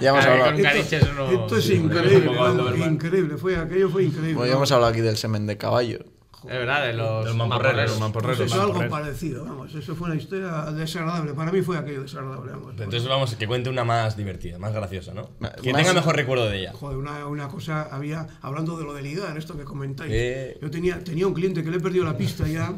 [0.00, 3.36] Ya hemos hablado, con Esto es sí, increíble, vamos, increíble.
[3.36, 4.34] Fue, aquello fue increíble.
[4.34, 6.00] bueno, ya hemos hablado aquí del semen de caballo.
[6.48, 8.40] Es verdad, de los, Los mamporreros, los Pues mamporreros.
[8.40, 8.98] eso algo mamporreros.
[9.06, 9.74] parecido, vamos.
[9.74, 11.34] Eso fue una historia desagradable.
[11.34, 12.70] Para mí fue aquello desagradable, vamos.
[12.78, 15.30] Entonces vamos, que cuente una más divertida, más graciosa, ¿no?
[15.40, 16.72] Ma- Que más- tenga mejor recuerdo de ella.
[16.72, 20.12] Joder, una, una cosa había, hablando de lo de ligar, esto que comentáis.
[20.14, 20.58] Eh.
[20.62, 22.72] Yo tenía, tenía un cliente que le he perdido la pista ya,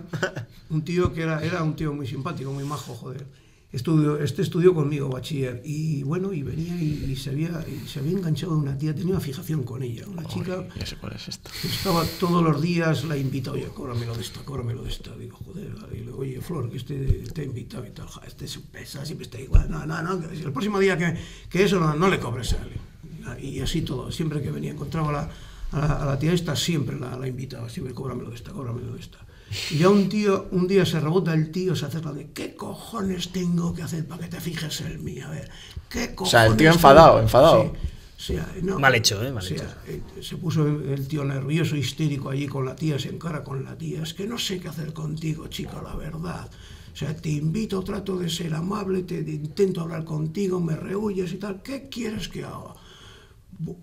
[0.71, 3.27] un tío que era, era un tío muy simpático, muy majo, joder.
[3.71, 7.99] Estudió, este estudió conmigo, bachiller, y bueno, y venía y, y se, había, y se
[7.99, 11.39] había enganchado una tía, tenía una fijación con ella, una chica Ya sé cuál es
[11.61, 15.15] que estaba todos los días, la invitaba, oye, cóbramelo de esta, cóbramelo de esta.
[15.17, 16.97] Digo, joder, y le oye, Flor, que este
[17.35, 20.03] te ha invitado y tal, "Ja, este es un pesa, siempre está igual, no, no,
[20.03, 21.19] no, el próximo día que,
[21.51, 23.39] que eso no, no le cobres a él.
[23.45, 25.31] Y así todo, siempre que venía, encontraba a la,
[25.73, 28.95] a la, a la tía esta, siempre la, la invitaba, siempre, cóbramelo de esta, cóbramelo
[28.95, 29.19] de esta.
[29.71, 33.31] Y ya un tío, un día se rebota el tío, se acerca de, ¿qué cojones
[33.33, 35.21] tengo que hacer para que te fijes en mí?
[35.21, 35.51] A ver,
[35.89, 37.73] ¿qué cojones sea, el tío tengo-" enfadado, enfadado.
[37.73, 37.79] Sí.
[38.19, 39.33] O sea, no, Mal hecho, ¿eh?
[39.33, 39.67] Mal o sea, hecho.
[39.87, 43.79] eh, se puso el tío nervioso, histérico allí con la tía, se encara con la
[43.79, 44.03] tía.
[44.03, 46.49] Es que no sé qué hacer contigo, chica, la verdad.
[46.93, 51.33] O sea, te invito, trato de ser amable, te te intento hablar contigo, me rehuyes
[51.33, 51.63] y tal.
[51.63, 52.75] ¿Qué quieres que haga?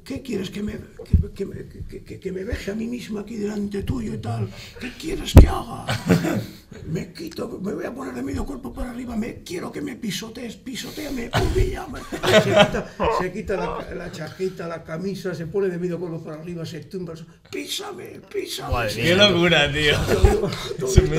[0.05, 1.67] ¿Qué quieres que me, que, que me-
[2.05, 4.47] que- que- me veje a mí misma aquí delante tuyo y tal?
[4.79, 5.85] ¿Qué quieres que haga?
[6.87, 9.95] Me quito, me voy a poner de medio cuerpo para arriba, me quiero que me
[9.95, 11.99] pisotees, pisoteame, humíllame.
[12.11, 16.41] Se quita, se quita la, la chaqueta, la camisa, se pone de medio cuerpo para
[16.41, 17.13] arriba, se tumba,
[17.49, 18.73] písame, písame.
[18.73, 19.95] Madre ¡Qué locura, tío!
[20.77, 21.17] todos Se me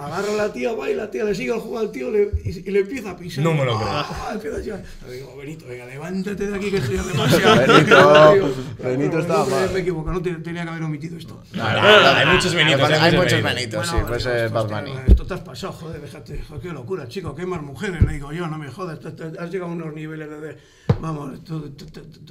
[0.00, 2.30] Agarra a la tía, va y la tía le sigue el juego al tío le-
[2.44, 3.44] y, y le empieza a pisar.
[3.44, 3.88] No me lo creo.
[3.90, 4.82] Ah, empieza a chillar.
[5.06, 7.56] Le digo, Benito, venga, levántate de aquí que estoy demasiado.
[7.66, 9.70] Benito, Benito bueno, estaba me- mal.
[9.72, 11.42] Me equivoco, no te- tenía que haber omitido esto.
[11.60, 13.86] Hay muchos Benitos, Hay, hay muchos Benitos.
[13.88, 16.42] Sí, pues eh, esto- Bad esto- te has pasado, joder, déjate.
[16.42, 18.02] Joder, qué locura, chico, qué más mujeres.
[18.02, 18.98] Le digo yo, no me jodas.
[19.00, 20.40] te- te- has llegado a unos niveles de.
[20.40, 20.56] de-
[21.00, 21.38] vamos,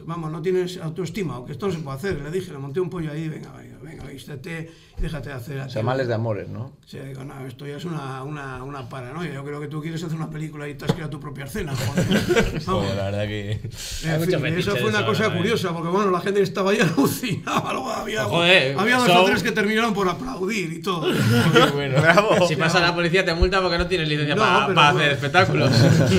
[0.06, 2.22] vamos, no tienes autoestima, o que esto no se puede hacer.
[2.22, 5.60] Le dije, le monté un pollo ahí, venga, venga, venga, vístete y déjate de hacer.
[5.62, 6.74] O sea, males de amores, ¿no?
[6.86, 9.34] Sí, digo, no, esto ya es una, una, una paranoia.
[9.34, 11.74] Yo creo que tú quieres hacer una película y te has creado tu propia escena,
[11.76, 12.06] joder.
[12.66, 12.66] Vamos.
[12.66, 13.52] Joder, la verdad que.
[13.52, 15.38] En fin, eso fue una eso, cosa ¿no?
[15.38, 17.74] curiosa, porque bueno, la gente estaba ahí alucinada.
[17.74, 21.12] Luego había, Joder, había dos o tres que terminaron por aplaudir y todo.
[21.54, 22.02] Qué bueno.
[22.48, 24.42] Si pasa la policía te multa porque no tienes licencia No,
[24.74, 25.72] para hacer espectáculos.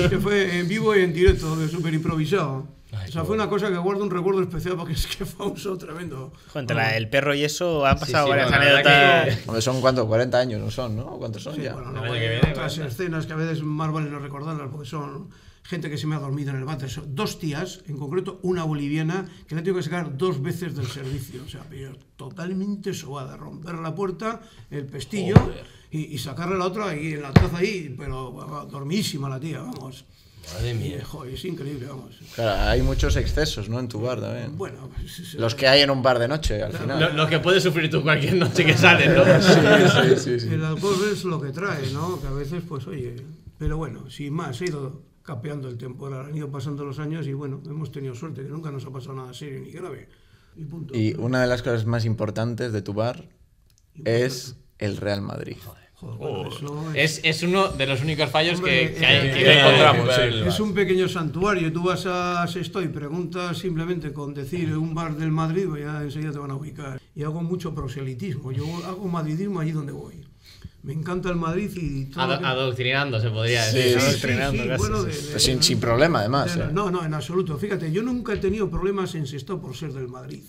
[0.09, 2.67] que fue en vivo y en directo, de súper improvisado.
[3.01, 5.47] Ay, o sea, fue una cosa que guardo un recuerdo especial porque es que fue
[5.47, 6.31] un show tremendo.
[6.55, 9.47] Entre la- el perro y eso han pasado sí, varias bueno, la verdad anécdotas.
[9.47, 11.05] Hombre, son cuánto, 40 años no son, ¿no?
[11.17, 11.73] ¿Cuántos son Sí, ya?
[11.73, 12.89] bueno, no, que viene, otras bueno.
[12.91, 15.29] escenas que a veces más vale no recordarlas porque son
[15.63, 16.89] gente que se me ha dormido en el váter.
[17.07, 21.43] Dos tías, en concreto una boliviana, que la tengo que sacar dos veces del servicio.
[21.45, 23.37] O sea, pero totalmente sobada.
[23.37, 25.35] Romper la puerta, el pestillo
[25.91, 29.59] y, y sacarle la otra ahí en la taza ahí, pero bueno, dormidísima la tía,
[29.61, 30.05] vamos.
[30.53, 31.03] Madre mía.
[31.05, 32.15] Joder, es increíble, vamos.
[32.35, 33.79] Claro, hay muchos excesos, ¿no?
[33.79, 34.57] En tu bar también.
[34.57, 36.99] Bueno, pues, es- Los que hay en un bar de noche, al final.
[36.99, 39.23] Lo, lo que puedes sufrir tú cualquier noche que sales, ¿no?
[40.15, 40.53] Sí, sí, sí.
[40.53, 42.19] el alcohol es lo que trae, ¿no?
[42.19, 43.15] Que a veces, pues oye,
[43.57, 47.33] pero bueno, sin más, ha ido capeando el temporal, han ido pasando los años y
[47.33, 50.09] bueno, hemos tenido suerte, que nunca nos ha pasado nada serio ni grave.
[50.55, 50.97] Y punto.
[50.97, 53.29] Y una de las cosas más importantes de tu bar
[54.03, 55.55] es el Real Madrid.
[55.63, 59.27] Joder, bueno, eso es, Es, es uno de los únicos fallos que, Hombre, que hay-
[59.29, 60.47] eh, que encontramos, sí.
[60.47, 61.71] es un pequeño santuario.
[61.71, 66.01] Tú vas a Sexto y preguntas simplemente con decir un bar del Madrid, pues ya
[66.01, 66.99] enseguida te van a ubicar.
[67.15, 70.15] Y hago mucho proselitismo, yo hago madridismo allí donde voy.
[70.83, 73.99] Me encanta el Madrid y todo que- adoctrinando, se podría Sí, decir.
[74.01, 75.09] sí, Adoctrinando, casi, bueno, sí.
[75.09, 76.55] de- de- Pues sin, sin problema, además.
[76.57, 76.67] de- ¿eh?
[76.73, 77.55] No, no, en absoluto.
[77.59, 80.41] Fíjate, yo nunca he tenido problemas en Sexto por ser del Madrid.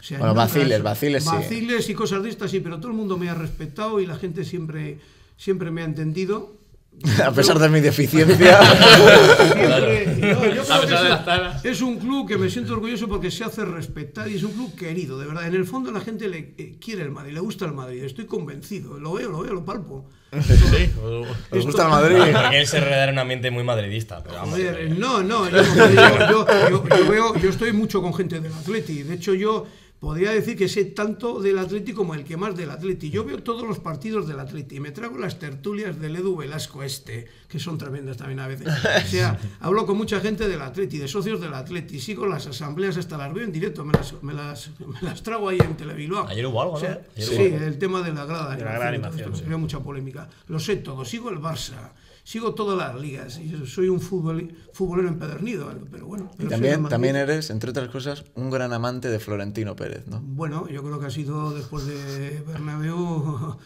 [0.00, 1.30] O sea, Bueno, vaciles, vaciles sí.
[1.30, 4.16] Vaciles y cosas de estas, sí, pero todo el mundo me ha respetado y la
[4.16, 4.98] gente siempre,
[5.36, 6.58] siempre me ha entendido.
[7.24, 8.58] A pesar de mi deficiencia.
[9.52, 13.08] Siempre- no, yo creo A que pesar de es- un club que me siento orgulloso
[13.08, 15.46] porque se hace respetar y es un club querido, de verdad.
[15.46, 18.26] En el fondo la gente le eh, quiere el Madrid, le gusta el Madrid, estoy
[18.26, 20.08] convencido, lo veo, lo veo, lo palpo.
[20.32, 20.90] Sí.
[21.50, 22.16] ¿Os gusta el Madrid?
[22.32, 24.22] Porque él se rodea en un ambiente muy madridista.
[24.22, 28.02] Pero vamos, Joder, eh, no, no, yo, yo- yo- yo- yo veo, yo estoy mucho
[28.02, 29.02] con gente del Atleti.
[29.04, 29.66] De hecho, yo
[30.00, 33.10] podría decir que sé tanto del Atleti como el que más del Atleti.
[33.10, 36.82] Yo veo todos los partidos del Atleti y me trago las tertulias del Edu Velasco
[36.82, 38.66] este, que son tremendas también a veces.
[38.68, 42.96] O sea, hablo con mucha gente del Atleti, de socios del Atleti, sigo las asambleas
[42.96, 46.26] hasta las veo en directo, me las, me las, me las trago ahí en Telebilbao.
[46.28, 47.22] Ayer hubo algo, O sea, ¿no?
[47.22, 47.56] Sí, algo.
[47.58, 48.56] el tema de la grada.
[48.56, 49.44] De la grada animación, esto, sí.
[49.44, 50.30] Había mucha polémica.
[50.48, 51.92] Lo sé todo, sigo el Barça,
[52.24, 53.38] sigo todas las ligas.
[53.38, 56.30] Y soy un futbol, futbolero empedernido, pero bueno.
[56.36, 60.20] Pero también, también eres, entre otras cosas, un gran amante de Florentino Pérez, ¿no?
[60.20, 63.56] Bueno, yo creo que ha sido después de Bernabéu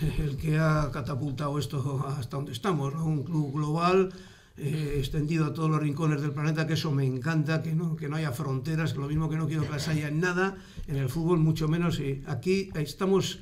[0.18, 3.04] el que ha catapultado esto hasta donde estamos, ¿no?
[3.04, 4.10] Un club global
[4.56, 8.08] eh, extendido a todos los rincones del planeta, que eso me encanta, que no, que
[8.08, 11.08] no haya fronteras, lo mismo que no quiero que las haya en nada, en el
[11.08, 11.98] fútbol mucho menos.
[11.98, 13.40] y aquí estamos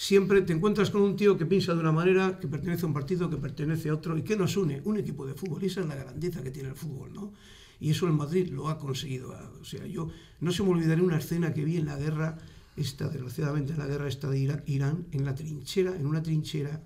[0.00, 2.94] siempre, te encuentras con un tío que piensa de una manera, que pertenece a un
[2.94, 4.80] partido, que pertenece a otro, y que nos une?
[4.84, 7.34] Un equipo de fútbol, y esa es la grandeza que tiene el fútbol, ¿no?
[7.80, 9.36] Y eso el Madrid lo ha conseguido.
[9.60, 10.08] O sea, yo
[10.40, 12.38] no se me olvidaré una escena que vi en la guerra,
[12.78, 16.80] esta, desgraciadamente en la guerra esta de Irak, Irán, en la trinchera, en una trinchera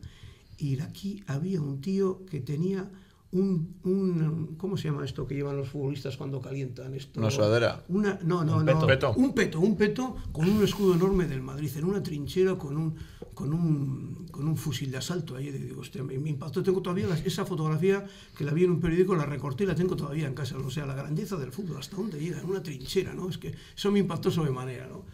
[0.59, 2.91] iraquí había un tío que tenía
[3.35, 7.21] un, un ¿cómo se llama esto que llevan los futbolistas cuando calientan esto?
[7.21, 7.85] Una sudadera.
[7.89, 8.87] Una, no, no, Un no.
[8.87, 9.13] peto.
[9.17, 12.95] Un peto, un peto con un escudo enorme del Madrid, en una trinchera con un,
[13.35, 15.37] con un, con un fusil de asalto.
[15.37, 16.63] Ahí digo, hostia, me, me impactó.
[16.63, 18.05] Tengo todavía las- esa fotografía
[18.37, 20.57] que la vi en un periódico, la recorté y la tengo todavía en casa.
[20.57, 23.29] O sea, la grandeza del fútbol, hasta dónde llega, en una trinchera, ¿no?
[23.29, 25.05] Es que eso me impactó sobremanera, ¿no?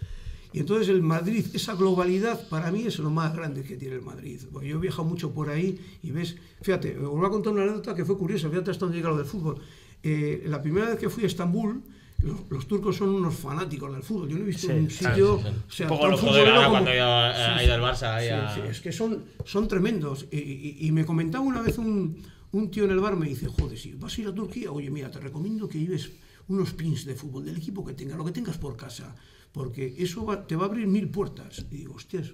[0.52, 4.02] Y entonces el Madrid, esa globalidad, para mí es lo más grande que tiene el
[4.02, 4.40] Madrid.
[4.52, 7.94] Yo he viajado mucho por ahí y ves, fíjate, os voy a contar una anécdota
[7.94, 9.60] que fue curiosa, fíjate hasta dónde llega lo del fútbol.
[10.02, 11.82] Eh, la primera vez que fui a Estambul,
[12.22, 14.28] los, los turcos son unos fanáticos del fútbol.
[14.28, 15.38] Yo no he visto Sí, un sitio.
[15.38, 15.54] sí, sí.
[15.68, 16.94] O sea, Un poco tan lo joder futbolero ahora como- cuando ha
[17.64, 18.16] ido, al Barça.
[18.16, 20.26] a- sí, es que son, son tremendos.
[20.30, 23.46] Y, y- y me comentaba una vez un, un tío en el bar, me dice,
[23.46, 26.10] joder, si vas a ir a Turquía, oye, mira, te recomiendo que lleves
[26.48, 29.14] unos pins de fútbol del equipo que tengas, lo que tengas por casa,
[29.52, 31.66] porque eso va- te va a abrir mil puertas.
[31.70, 32.32] Y digo, hostias.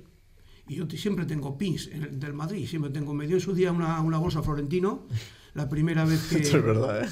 [0.68, 3.14] Y yo te- siempre tengo pins en el- del Madrid, siempre tengo.
[3.14, 5.06] Me dio en su día una, una bolsa Florentino,
[5.54, 6.36] la primera vez que...
[6.40, 7.08] Esto es verdad, ¿eh?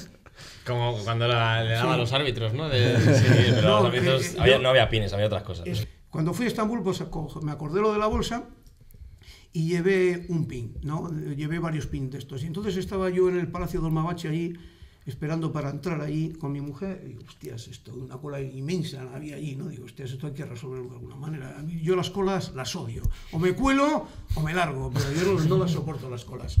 [0.67, 2.67] Como cuando la- le daba a los árbitros, ¿no?
[2.69, 5.65] De- Sí, pero No, los árbitros- eh, había- yo- no había pines, había otras cosas.
[5.67, 7.01] Es- cuando fui a Estambul, pues
[7.43, 8.49] me acordé lo de la bolsa
[9.51, 11.09] y llevé un pin, ¿no?
[11.11, 12.43] Llevé varios pins de estos.
[12.43, 14.53] Y entonces estaba yo en el Palacio Dolmavache allí,
[15.05, 19.35] esperando para entrar allí con mi mujer, y digo, hostias, esto, una cola inmensa había
[19.35, 19.67] allí, ¿no?
[19.67, 21.59] Digo, hostias, esto hay que resolverlo de alguna manera.
[21.59, 23.03] A mí, yo las colas las odio.
[23.31, 26.57] O me cuelo o me largo, pero yo no, no las soporto las colas.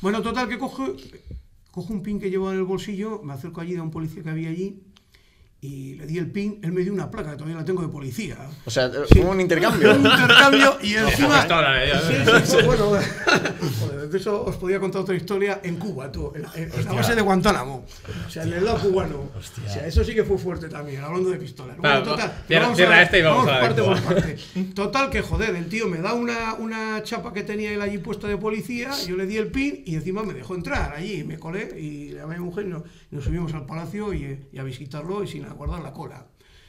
[0.00, 0.96] Bueno, total, que cojo,
[1.70, 4.30] cojo un pin que llevo en el bolsillo, me acerco allí a un policía que
[4.30, 4.82] había allí,
[5.64, 7.88] y le di el pin, él me dio una placa, que todavía la tengo de
[7.88, 8.36] policía.
[8.64, 9.20] O sea, Sí.
[9.20, 9.92] hubo un intercambio.
[9.94, 11.46] Un intercambio y encima...
[11.46, 12.00] dio.
[12.00, 12.14] Sí,
[12.50, 12.98] sí, pues bueno,
[13.80, 16.92] joder, de eso os podía contar otra historia en Cuba, tú, en, en- en la
[16.92, 17.84] base de Guantánamo.
[18.26, 19.30] O sea, en el lado cubano.
[19.36, 21.76] O sea, eso sí que fue fuerte también, hablando de pistolas.
[21.78, 23.94] Claro, total, cierra- vamos cierra ver, este y vamos a ver parte Cuba.
[23.94, 24.36] por parte.
[24.74, 28.26] Total, que joder, el tío me da una, una chapa que tenía él allí puesta
[28.26, 31.78] de policía, yo le di el pin y encima me dejó entrar allí, me colé
[31.80, 35.22] y a mi mujer y nos, y nos subimos al palacio y, y a visitarlo
[35.22, 36.26] y sin aguardar la cola.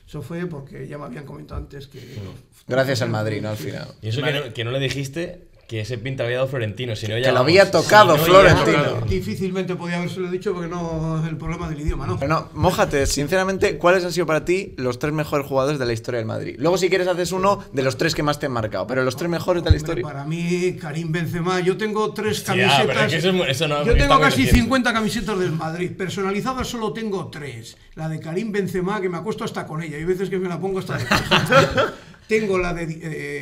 [0.08, 2.19] Eso fue porque ya me habían comentado antes que...
[2.67, 3.50] Gracias al Madrid, ¿no?
[3.50, 3.88] Al final.
[4.02, 6.95] Y eso que no, que no le dijiste que ese pinta había dado Florentino.
[6.95, 9.02] Si no, ya Que lo había tocado Si no, ya- Florentino.
[9.08, 12.19] Difícilmente podía habérselo dicho porque no el problema del idioma, ¿no?
[12.19, 15.93] Pero no, mójate, sinceramente, ¿cuáles han sido para ti los tres mejores jugadores de la
[15.93, 16.56] historia del Madrid?
[16.60, 19.15] Luego, si quieres, haces uno de los tres que más te han marcado, pero los
[19.15, 20.04] tres mejores de la historia.
[20.04, 23.06] Para mí, Karim Benzema, yo tengo tres Sí, ah, pero camisetas.
[23.06, 24.62] es que eso es eso no- yo tengo casi reciente.
[24.62, 25.91] 50 camisetas del Madrid.
[25.97, 27.78] Personalizadas solo tengo tres.
[27.95, 29.97] La de Karim Benzema, que me acuesto hasta con ella.
[29.97, 31.06] Hay veces que me la pongo hasta de
[32.28, 32.84] Tengo la de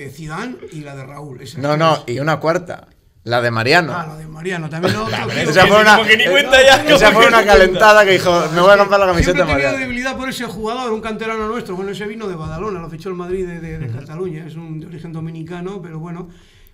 [0.06, 1.42] eh, Zidane y la de Raúl.
[1.42, 2.88] esas No, no, y una cuarta,
[3.24, 3.94] la de Mariano.
[3.96, 4.70] Ah, la de Mariano.
[4.70, 5.08] También tío
[5.42, 9.06] es Esa fue una, esa fue una calentada que dijo, me voy a comprar la
[9.08, 9.78] camiseta Siempre de he tenido Mariano.
[9.80, 11.76] debilidad por ese jugador, un canterano nuestro.
[11.76, 14.46] Bueno, ese vino de Badalona, lo fichó el Madrid de, de- de Cataluña.
[14.48, 16.30] Es un de origen dominicano, pero bueno,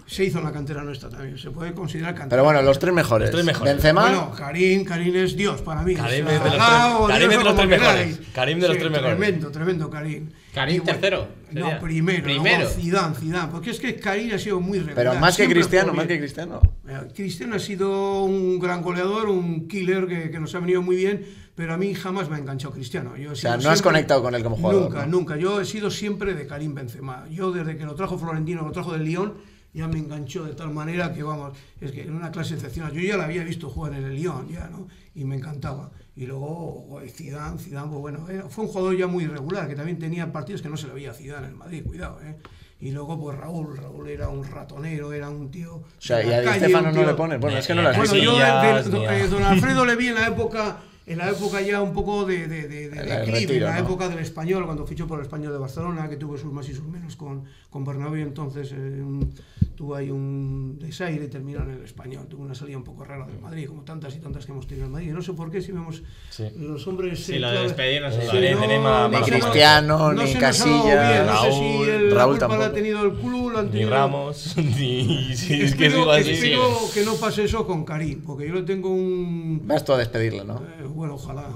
[0.08, 1.38] se hizo en la cantera nuestra también.
[1.38, 2.30] Se puede considerar canterano.
[2.30, 3.28] Pero bueno, los tres mejores.
[3.30, 3.74] Los tres mejores.
[3.74, 5.93] Benzema, Bueno, Karim, Karim es Dios para mí.
[5.95, 8.20] Karim es de los Alá tres- Karim es de los tres mejores.
[8.34, 9.18] Karim de los tres mejores.
[9.18, 10.30] Tremendo, tremendo Karim.
[10.53, 12.24] Karim bueno, tercero, No, primero.
[12.24, 12.58] Primero.
[12.64, 13.51] Luego Zidane, Zidane.
[13.51, 14.95] Porque es que Karim ha sido muy regular.
[14.95, 16.18] pero más que Cristiano, más que.
[16.18, 16.62] Cristiano.
[16.88, 20.95] Eh, Cristiano ha sido un gran goleador, un killer que, que nos ha venido muy
[20.95, 23.16] bien, pero a mí jamás me ha enganchado Cristiano.
[23.18, 25.12] Yo he O sea, no has siempre- conectado con él como jugador, Nunca, ¿no?
[25.18, 25.36] nunca.
[25.38, 27.26] Yo he sido siempre de Karim Benzema.
[27.30, 29.34] Yo desde que lo trajo Florentino, lo trajo del Lyon,
[29.74, 32.91] ya me enganchó de tal manera que, vamos, es que era una clase excepcional.
[32.93, 34.88] Yo ya la había visto jugar en el Lyon, ya, ¿no?
[35.15, 35.91] Y me encantaba.
[36.15, 39.99] Y luego Zidane, Zidane, pues bueno, era- fue un jugador ya muy irregular, que también
[39.99, 42.38] tenía partidos que no se le veía a Zidane en el Madrid, cuidado, ¿eh?
[42.80, 45.76] Y luego, pues Raúl, Raúl era un ratonero, era un tío...
[45.78, 47.39] O sea, y la a Di Stefano no le pones.
[47.39, 50.07] Bueno, es que no ni a las bueno, yo de- eh, don Alfredo le vi
[50.09, 50.78] en la época,
[51.08, 53.80] en la época ya un poco de, de, de, de El declive, retiro, en la
[53.80, 53.86] ¿no?
[53.88, 56.74] época del español, cuando fichó por el español de Barcelona, que tuvo sus más y
[56.74, 59.34] sus menos con, con Bernabéu, entonces eh, un-
[59.76, 62.26] tuvo ahí un desaire y terminó en el español.
[62.28, 64.88] Tuvo una salida un poco rara del Madrid, como tantas y tantas que hemos tenido
[64.88, 65.12] en Madrid.
[65.14, 66.01] No sé por qué, si vemos
[66.32, 66.45] Sí.
[66.58, 67.24] los hombres.
[67.24, 69.22] Sí, eh, lo de despedirnos Sí, es la- tenemos a ni.
[69.22, 70.84] Cristiano, no ni dado Casillas,
[71.14, 72.72] bien, no sé si Raúl, la Raúl la ha tampoco.
[72.72, 75.36] tenido el club, la han Ni tenido- Ramos, ni.
[75.36, 76.32] Sí, es que espero, sigo así.
[76.32, 79.62] espero que no pase eso con Karim, porque yo le tengo un...
[79.66, 80.60] Vas tú a despedirle, ¿no?
[80.98, 81.48] Eh, bueno, ojalá.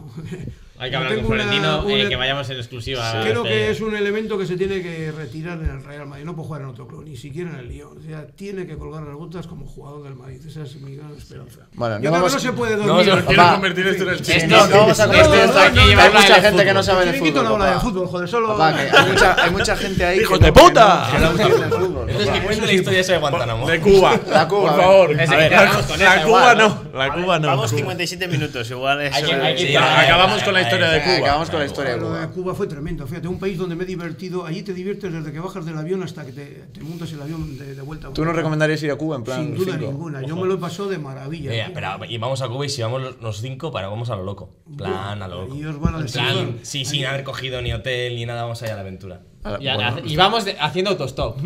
[0.82, 3.14] Hay que hablar con una- Florentino, eh, una- que vayamos en exclusiva.
[3.14, 3.72] la Creo que despedida.
[3.72, 6.26] es un elemento que se tiene que retirar en el Real Madrid.
[6.26, 7.98] No puede jugar en otro club, ni siquiera en el Lyon.
[8.00, 10.40] O sea, tiene que colgar las botas como jugador del Madrid.
[10.46, 11.60] Esa es mi gran esperanza.
[11.74, 13.12] Bueno, Yo no creo vamos- que no se puede no dormir.
[13.14, 14.48] a- Quiero convertir esto en el Sí, chiste.
[14.48, 15.76] no, no vamos a No, convertir no, esto no, aquí.
[15.76, 17.44] no, Hay no, mucha no, gente que no sabe de fútbol.
[17.44, 17.82] no habla de papá.
[17.86, 18.48] fútbol, joder, solo...
[18.58, 20.20] Papá, que hay mucha, hay mucha gente ahí.
[20.22, 21.08] ¡Hijos que de no- puta!
[21.12, 22.10] Que no entiende el fútbol.
[22.10, 22.42] Es que papá.
[22.42, 23.70] cuenta la historia esa de Guantánamo.
[23.70, 24.20] De Cuba.
[24.32, 25.08] La Cuba, Por favor.
[25.10, 25.16] Que
[26.04, 26.82] la Cuba no.
[26.94, 27.48] La Cuba no.
[27.50, 31.18] Vamos 57 minutos, igual que- que- Sí, acabamos con la historia de Venga, Cuba.
[31.18, 32.28] Acabamos con la historia de de Cuba.
[32.30, 33.08] Cuba fue tremendo.
[33.08, 34.46] Fíjate, un país donde me he divertido.
[34.46, 37.58] Allí te diviertes desde que bajas del avión hasta que te, te montas el avión
[37.58, 38.10] de, de vuelta.
[38.14, 39.92] ¿Tú no recomendarías ir a Cuba en plan Sin duda cinco?
[39.92, 40.22] ninguna.
[40.22, 41.54] Yo me lo he pasado de maravilla.
[41.54, 44.24] Eh, pero, y vamos a Cuba y si vamos los, cinco, para vamos a lo
[44.24, 44.56] loco.
[44.70, 45.56] En plan, a lo loco.
[45.56, 48.62] Y os van a decir, plan, sí, sin haber cogido ni hotel ni nada, vamos
[48.64, 49.22] allá a la aventura.
[49.60, 49.98] Y, a- bueno.
[50.06, 51.38] y vamos de- haciendo autostop.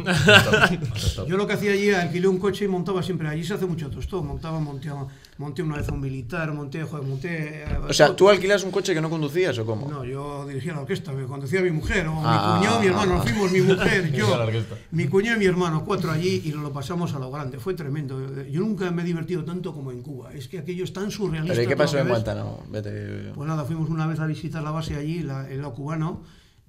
[1.28, 3.28] Yo lo que hacía allí, alquilé un coche y montaba siempre.
[3.28, 4.24] Allí se hace mucho autostop.
[4.24, 4.90] Montaba, monté,
[5.38, 7.64] monté una vez un militar, monté, joder, monté.
[7.64, 9.90] eh, O sea, ¿tú alquilas un coche que no conducías o cómo?
[9.90, 12.56] No, yo dirigía la orquesta, me conducía mi mujer, o Ah.
[12.60, 14.76] mi cuñado, mi hermano, nos fuimos mi mujer, yo, orquesta.
[14.92, 18.20] mi cuñado y mi hermano, cuatro allí y lo pasamos a lo grande, fue tremendo.
[18.46, 21.54] Yo nunca me he divertido tanto como en Cuba, es que aquello es tan surrealista.
[21.56, 22.08] ¿Pero y qué pasó en.
[22.08, 22.64] Guantánamo?
[22.70, 23.32] Vete.
[23.36, 26.24] Pues nada, fuimos una vez a visitar la base allí, la, el lado cubano,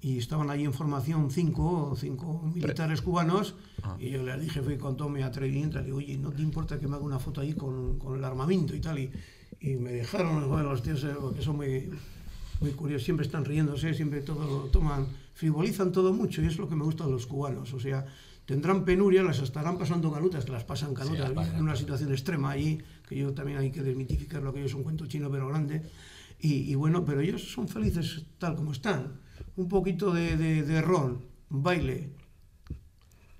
[0.06, 3.56] y estaban allí en formación cinco, cinco militares cubanos,
[3.98, 6.78] y yo les dije, fui con todo mi atrevimiento, le digo, oye, ¿no te importa
[6.78, 9.00] que me haga una foto allí con, con el armamento y tal?
[9.00, 9.10] Y,
[9.58, 11.90] y me dejaron, bueno, los tíos, eh, porque son muy,
[12.60, 16.68] muy curiosos, siempre están riéndose, siempre todo lo toman, frivolizan todo mucho, y es lo
[16.68, 18.06] que me gusta de los cubanos, o sea,
[18.44, 21.56] tendrán penurias, las estarán pasando canutas, que las pasan canutas, las pasan.
[21.56, 24.84] en una situación extrema allí, que yo también hay que desmitificar lo que es un
[24.84, 25.82] cuento chino pero grande,
[26.38, 29.25] y, y bueno, pero ellos son felices tal como están.
[29.56, 32.10] Un poquito de, de, de ron, baile,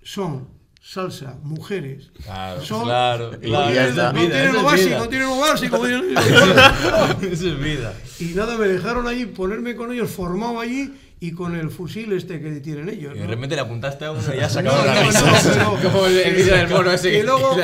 [0.03, 0.49] son,
[0.81, 2.11] salsa, mujeres.
[2.23, 3.71] Claro, son, claro, no claro.
[3.71, 4.13] está.
[4.13, 5.87] no Vida, tienen lo básico, no tienen lo básico.
[5.87, 7.95] Eso es vida.
[8.21, 12.41] y nada, me dejaron allí ponerme con ellos formado allí y con el fusil este
[12.43, 13.15] que tienen ellos.
[13.17, 13.31] Y de ¿no?
[13.31, 15.21] repente le apuntaste a uno y ya No, sacaron la no, risa.
[15.65, 17.57] no, pero- Como el- el vídeo del mono ese Y luego,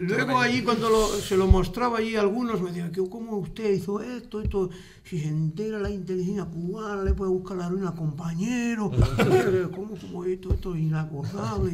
[0.00, 4.00] luego allí cuando lo- se lo mostraba allí algunos me decían que cómo usted hizo
[4.02, 4.70] esto, esto,
[5.04, 8.90] si se entera la inteligencia cubana, le puede buscar la ruina al compañero,
[9.74, 11.72] cómo, cómo esto, esto es inacordable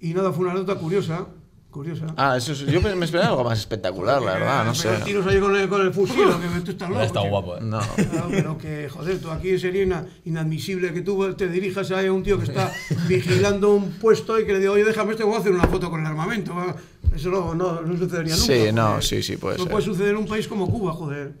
[0.00, 0.08] y.
[0.08, 1.26] Y nada, fue una nota curiosa,
[1.72, 2.06] curiosa.
[2.16, 4.88] Ah, eso es- yo me esperaba algo más espectacular, la verdad, no sé.
[4.90, 7.02] Pero tiros ahí con el, con el fusil, lo que tú estás loco.
[7.02, 7.60] Está guapo, eh.
[7.62, 7.80] No.
[7.80, 12.22] Claro, pero que, joder, tú aquí sería ina- inadmisible que tú te dirijas a un
[12.22, 12.70] tío que está
[13.08, 15.90] vigilando un puesto y que le diga, oye, déjame esto, voy a hacer una foto
[15.90, 16.54] con el armamento.
[17.14, 18.46] Eso no, no, no sucedería nunca.
[18.54, 19.02] Sí, no, joder.
[19.02, 19.72] sí, sí, puede No ser.
[19.72, 21.32] puede suceder en un país como Cuba, joder.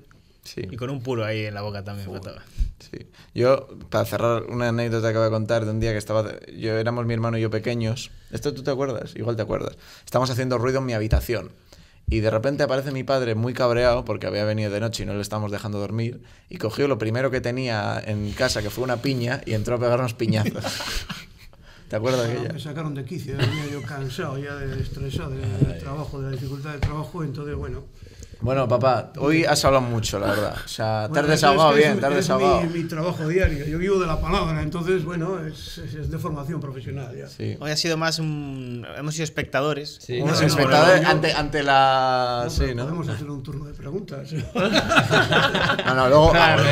[0.44, 0.62] Sí.
[0.70, 2.42] Y con un puro ahí en la boca también faltaba.
[2.80, 3.06] Sí.
[3.34, 6.24] Yo, para cerrar una anécdota que voy a contar de un día que estaba.
[6.56, 8.10] Yo éramos mi hermano y yo pequeños.
[8.32, 9.14] ¿Esto tú te acuerdas?
[9.14, 9.76] Igual te acuerdas.
[10.04, 11.52] Estamos haciendo ruido en mi habitación.
[12.08, 15.14] Y de repente aparece mi padre muy cabreado porque había venido de noche y no
[15.14, 16.22] le estábamos dejando dormir.
[16.50, 19.78] Y cogió lo primero que tenía en casa, que fue una piña, y entró a
[19.78, 20.62] pegarnos piñazos.
[21.88, 22.58] ¿Te acuerdas de Me aquella?
[22.58, 26.80] sacaron de quicio, venía yo cansado ya de estresado del trabajo, de la dificultad del
[26.80, 27.84] trabajo, entonces bueno.
[28.42, 30.56] Bueno, papá, hoy has hablado mucho, la verdad.
[30.64, 32.60] O sea, te Bueno, has eso desahogado es que bien, es- te has es desahogado.
[32.62, 36.18] Mi, mi trabajo diario, yo vivo de la palabra, entonces bueno, es, es- es de
[36.18, 37.28] formación profesional ya.
[37.28, 37.56] Sí.
[37.60, 38.84] Hoy ha sido más un.
[38.96, 39.98] Hemos sido espectadores.
[40.00, 40.20] Sí.
[40.20, 42.40] Unos no, espectadores no, ante, ante la.
[42.44, 42.84] No, sí, ¿no?
[42.84, 44.28] Podemos hacer un turno de preguntas.
[45.86, 46.62] No, no, luego Claro,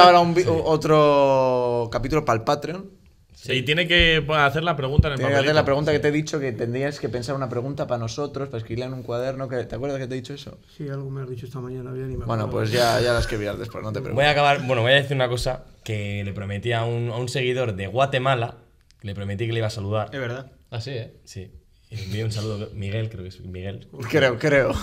[0.00, 2.90] ahora un vi- otro capítulo para el Patreon.
[3.40, 5.60] Sí, tiene que pues, hacer la pregunta en el Tienes que hacer papelito.
[5.60, 8.58] la pregunta que te he dicho, que tendrías que pensar una pregunta para nosotros, para
[8.58, 9.48] escribirla en un cuaderno.
[9.48, 10.58] Que, ¿Te acuerdas que te he dicho eso?
[10.76, 13.20] Sí, algo me has dicho esta mañana, bien, y me Bueno, pues ya, ya la
[13.20, 14.26] escribirás después, no te Voy preocupes.
[14.26, 17.28] a acabar, bueno, voy a decir una cosa que le prometí a un, a un
[17.28, 18.56] seguidor de Guatemala,
[19.02, 20.10] le prometí que le iba a saludar.
[20.12, 20.50] Es verdad.
[20.70, 21.12] Así, ¿eh?
[21.24, 21.50] Sí.
[21.90, 23.88] Envío un saludo, Miguel, creo que es Miguel.
[24.10, 24.74] Creo, creo.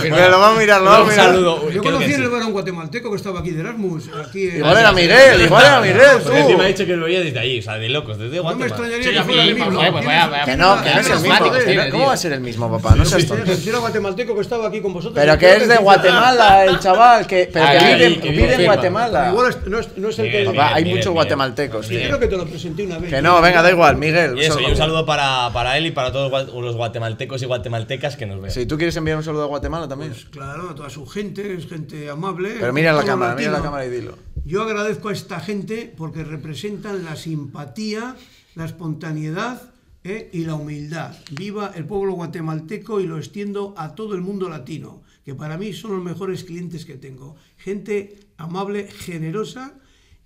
[0.00, 1.26] Pero lo vamos a mirar, lo vamos a Un mirar.
[1.26, 1.62] saludo.
[1.72, 4.10] Yo creo conocí en el varón guatemalteco que estaba aquí de Erasmus.
[4.24, 6.72] Aquí en- Igual era Miguel, igual era Miguel, Porque encima ha tú.
[6.72, 8.66] dicho que lo veía desde ahí, o sea, de locos, desde No me Guatemala.
[8.68, 9.70] extrañaría Sí, que a fuera mí, el mismo.
[9.72, 10.44] pues, vaya, vaya.
[10.44, 11.90] Que no, que no es el mismo.
[11.90, 12.94] ¿Cómo va a ser el mismo, papá?
[12.94, 13.54] No seas tonto.
[13.56, 15.16] Si era guatemalteco que estaba aquí con vosotros.
[15.20, 15.76] Pero yo que es de.
[15.78, 18.64] Guatemala, el chaval, que, pero que ay, vive, en.
[18.66, 19.30] Guatemala.
[19.30, 20.44] Igual no, es, no es el que.
[20.44, 23.10] Papá, hay muchos guatemaltecos, Yo creo que te lo presenté una vez.
[23.10, 24.38] Que no, venga, da igual, Miguel.
[24.38, 27.46] Y eso, y un saludo para, para él y para todos gua- los guatemaltecos y
[27.46, 28.50] guatemaltecas que nos ven.
[28.50, 30.14] Si tú quieres enviar un saludo a Guatemala también.
[30.30, 32.56] Claro, a toda su gente, es gente amable.
[32.60, 33.64] Pero mira la cámara, mira la latino.
[33.70, 34.18] cámara y dilo.
[34.44, 38.16] Yo agradezco a esta gente porque representan la simpatía,
[38.54, 39.62] la espontaneidad
[40.04, 40.28] ¿eh?
[40.32, 41.14] y la humildad.
[41.30, 45.72] Viva el pueblo guatemalteco y lo extiendo a todo el mundo latino, que para mí
[45.72, 47.36] son los mejores clientes que tengo.
[47.56, 49.72] Gente amable, generosa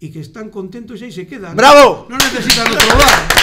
[0.01, 1.57] y que están contentos y ahí se quedan.
[1.57, 2.07] ¡Bravo!
[2.09, 3.38] No necesitan otro bar.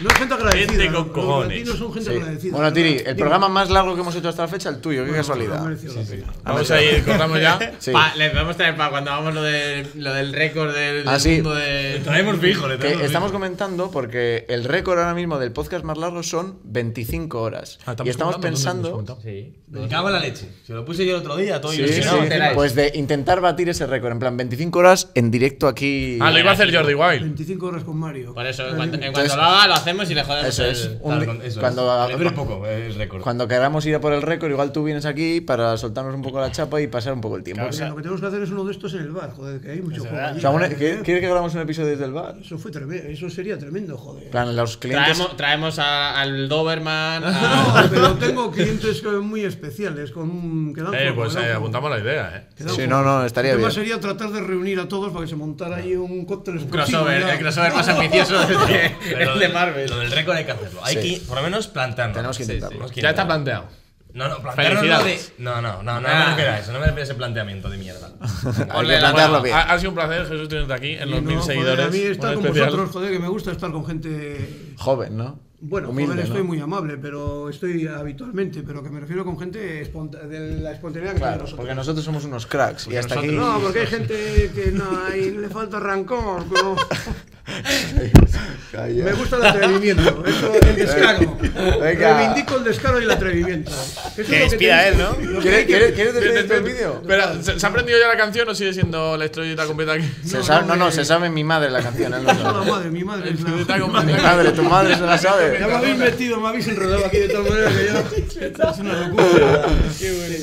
[0.00, 0.70] No es gente agradecida.
[0.72, 1.48] Gente con los- los cojones.
[1.58, 2.16] latinos son gente Sí.
[2.16, 2.52] agradecida.
[2.56, 5.02] Bueno, Tiri, el Digo, programa más largo que hemos hecho hasta la fecha, el tuyo,
[5.04, 5.64] qué bueno, casualidad.
[5.68, 6.32] la pena.
[6.42, 7.72] Vamos a ir, cortamos ya.
[7.78, 7.92] Sí.
[7.92, 11.34] Pa- le podemos traer para cuando hagamos lo, de, lo del récord del, Ah, sí.
[11.36, 12.00] mundo de.
[12.04, 13.38] Traemos fijo, le Que traemos estamos fijo.
[13.40, 17.78] comentando porque el récord ahora mismo del podcast más largo son 25 horas.
[17.86, 19.04] Ah, y estamos pensando.
[19.22, 19.54] Sí.
[19.68, 20.48] Me cago en la leche.
[20.66, 22.22] Se lo puse yo el otro día, todo Sí, ilusionado.
[22.22, 26.18] sí, pues de intentar batir ese récord, en plan 25 horas en directo aquí.
[26.20, 27.22] Ah, lo iba a hacer Jordi Wild.
[27.22, 28.34] 25 horas con Mario.
[28.34, 30.48] Por eso, en cuanto, lo haga, lo hacemos y le jodemos.
[30.48, 30.90] Eso el- es.
[31.00, 32.32] Un Claro, eso cuando, es.
[32.32, 33.22] Poco eh, el récord.
[33.22, 36.40] cuando queramos ir a por el récord, igual tú vienes aquí para soltarnos un poco
[36.40, 37.62] la chapa y pasar un poco el tiempo.
[37.64, 39.70] Porque lo que tenemos que hacer es uno de estos en el bar, joder, que
[39.70, 40.16] hay mucho juego.
[40.36, 40.76] O sea, una- ¿eh?
[40.78, 42.36] ¿qué- ¿Quieres que grabamos un episodio desde el bar?
[42.42, 44.30] Eso fue tremendo, eso sería tremendo, joder.
[44.30, 45.16] Plan, los clientes.
[45.16, 47.22] Traemos, traemos a- al Doberman.
[47.44, 51.36] No, a- pero tengo clientes que- muy especiales, con un, que dan Eh, juego, pues
[51.36, 52.46] eh, apuntamos la idea, eh.
[52.56, 52.90] Sí, juego.
[52.90, 53.80] no, no, estaría El tema bien.
[53.80, 57.20] sería tratar de reunir a todos para que se montara ahí un cóctel un crossover,
[57.20, 57.32] ya.
[57.34, 58.34] el crossover más ambicioso
[59.04, 59.73] Pero el de Marvel.
[59.74, 60.80] Lo del récord hay que hacerlo.
[60.84, 61.14] Hay Sí.
[61.20, 62.14] que, por lo menos, plantarlo.
[62.14, 62.70] Tenemos que intentarlo.
[62.70, 63.66] Tenemos que Ya está planteado.
[64.14, 65.20] No, no, plantearlo no de...
[65.38, 66.20] No, no, no, no, Ah.
[66.20, 66.72] me refiero a eso.
[66.72, 68.12] No me refiero a ese planteamiento de mierda.
[68.20, 69.56] Hay Ponle plantearlo Bueno, bien.
[69.56, 71.86] ha, ha sido un placer, Jesús, tenerte aquí en los Y no, mil joder, seguidores.
[71.86, 72.66] a mí estar con especial.
[72.70, 75.40] vosotros, joder, que me gusta estar con gente Joven, ¿no?
[75.66, 76.32] Bueno, Humilde, joven ¿no?
[76.34, 81.14] estoy muy amable, pero estoy habitualmente, pero que me refiero con gente de la espontaneidad
[81.14, 82.86] que Claro, tenemos porque nosotros somos unos cracks.
[82.86, 83.28] Y hasta aquí.
[83.28, 86.76] No, porque hay gente que no, ahí le falta rancor, pero.
[87.46, 91.38] me gusta el atrevimiento, eso, el descaro.
[91.80, 92.16] Venga.
[92.18, 93.70] Reivindico el descaro y el atrevimiento.
[93.70, 95.14] Eso es Que tiene- él, ¿no?
[95.40, 97.02] ¿Quieres, hay que- ¿quieres, ¿quieres despedirte del vídeo?
[97.06, 100.10] Pero, ¿se, se ha aprendido ya la canción o sigue siendo la estrellita completa aquí?
[100.24, 102.14] Se No, sabe- no, no, se sabe mi madre la canción.
[102.14, 102.70] él no sabe.
[102.70, 103.48] madre, mi madre es la...
[104.02, 105.58] Mi madre, tu madre se la sabe.
[105.60, 109.06] Ya me habéis metido, me habéis enredado aquí de tal manera que ya es una
[109.08, 109.66] locura.
[109.98, 110.34] Qué bueno.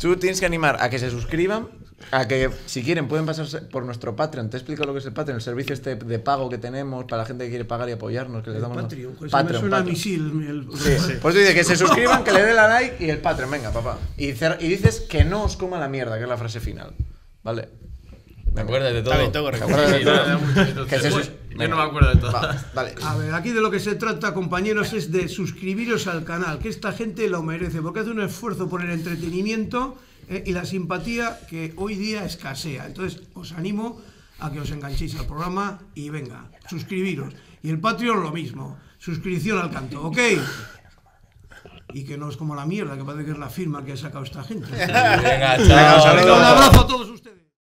[0.00, 1.68] Tú tienes que animar a que se suscriban,
[2.12, 4.50] a que si quieren pueden pasarse por nuestro Patreon.
[4.50, 7.22] Te explico lo que es el Patreon, el servicio este de pago que tenemos para
[7.22, 8.42] la gente que quiere pagar y apoyarnos.
[8.42, 9.94] Que les damos Patreon, pues Patreon, me suena a Patreon.
[9.96, 10.46] misil.
[10.48, 11.12] el- Sí.
[11.22, 13.98] Pues dice que se suscriban, que le den la like y el Patreon, venga, papá.
[14.16, 16.94] Y, cer- y dices que no os coma la mierda, que es la frase final.
[17.42, 17.68] ¿Vale?
[18.54, 19.16] ¿Te acuerdas de todo?
[19.16, 20.86] Bien, todo ¿Te acuerdas de todo?
[20.86, 22.32] Que se sus- Yo no me acuerdo de todo.
[22.32, 22.56] Va.
[23.04, 26.68] A ver, aquí de lo que se trata, compañeros, es de suscribiros al canal, que
[26.68, 29.96] esta gente lo merece, porque hace un esfuerzo por el entretenimiento
[30.30, 32.86] eh, y la simpatía que hoy día escasea.
[32.86, 34.00] Entonces, os animo
[34.38, 37.34] a que os enganchéis al programa y venga, suscribiros.
[37.62, 40.18] Y el Patreon lo mismo, suscripción al canto, ¿ok?
[41.92, 43.96] Y que no es como la mierda, que parece que es la firma que ha
[43.96, 44.70] sacado esta gente.
[44.70, 46.14] Venga, chao.
[46.14, 47.29] Un abrazo a todos ustedes.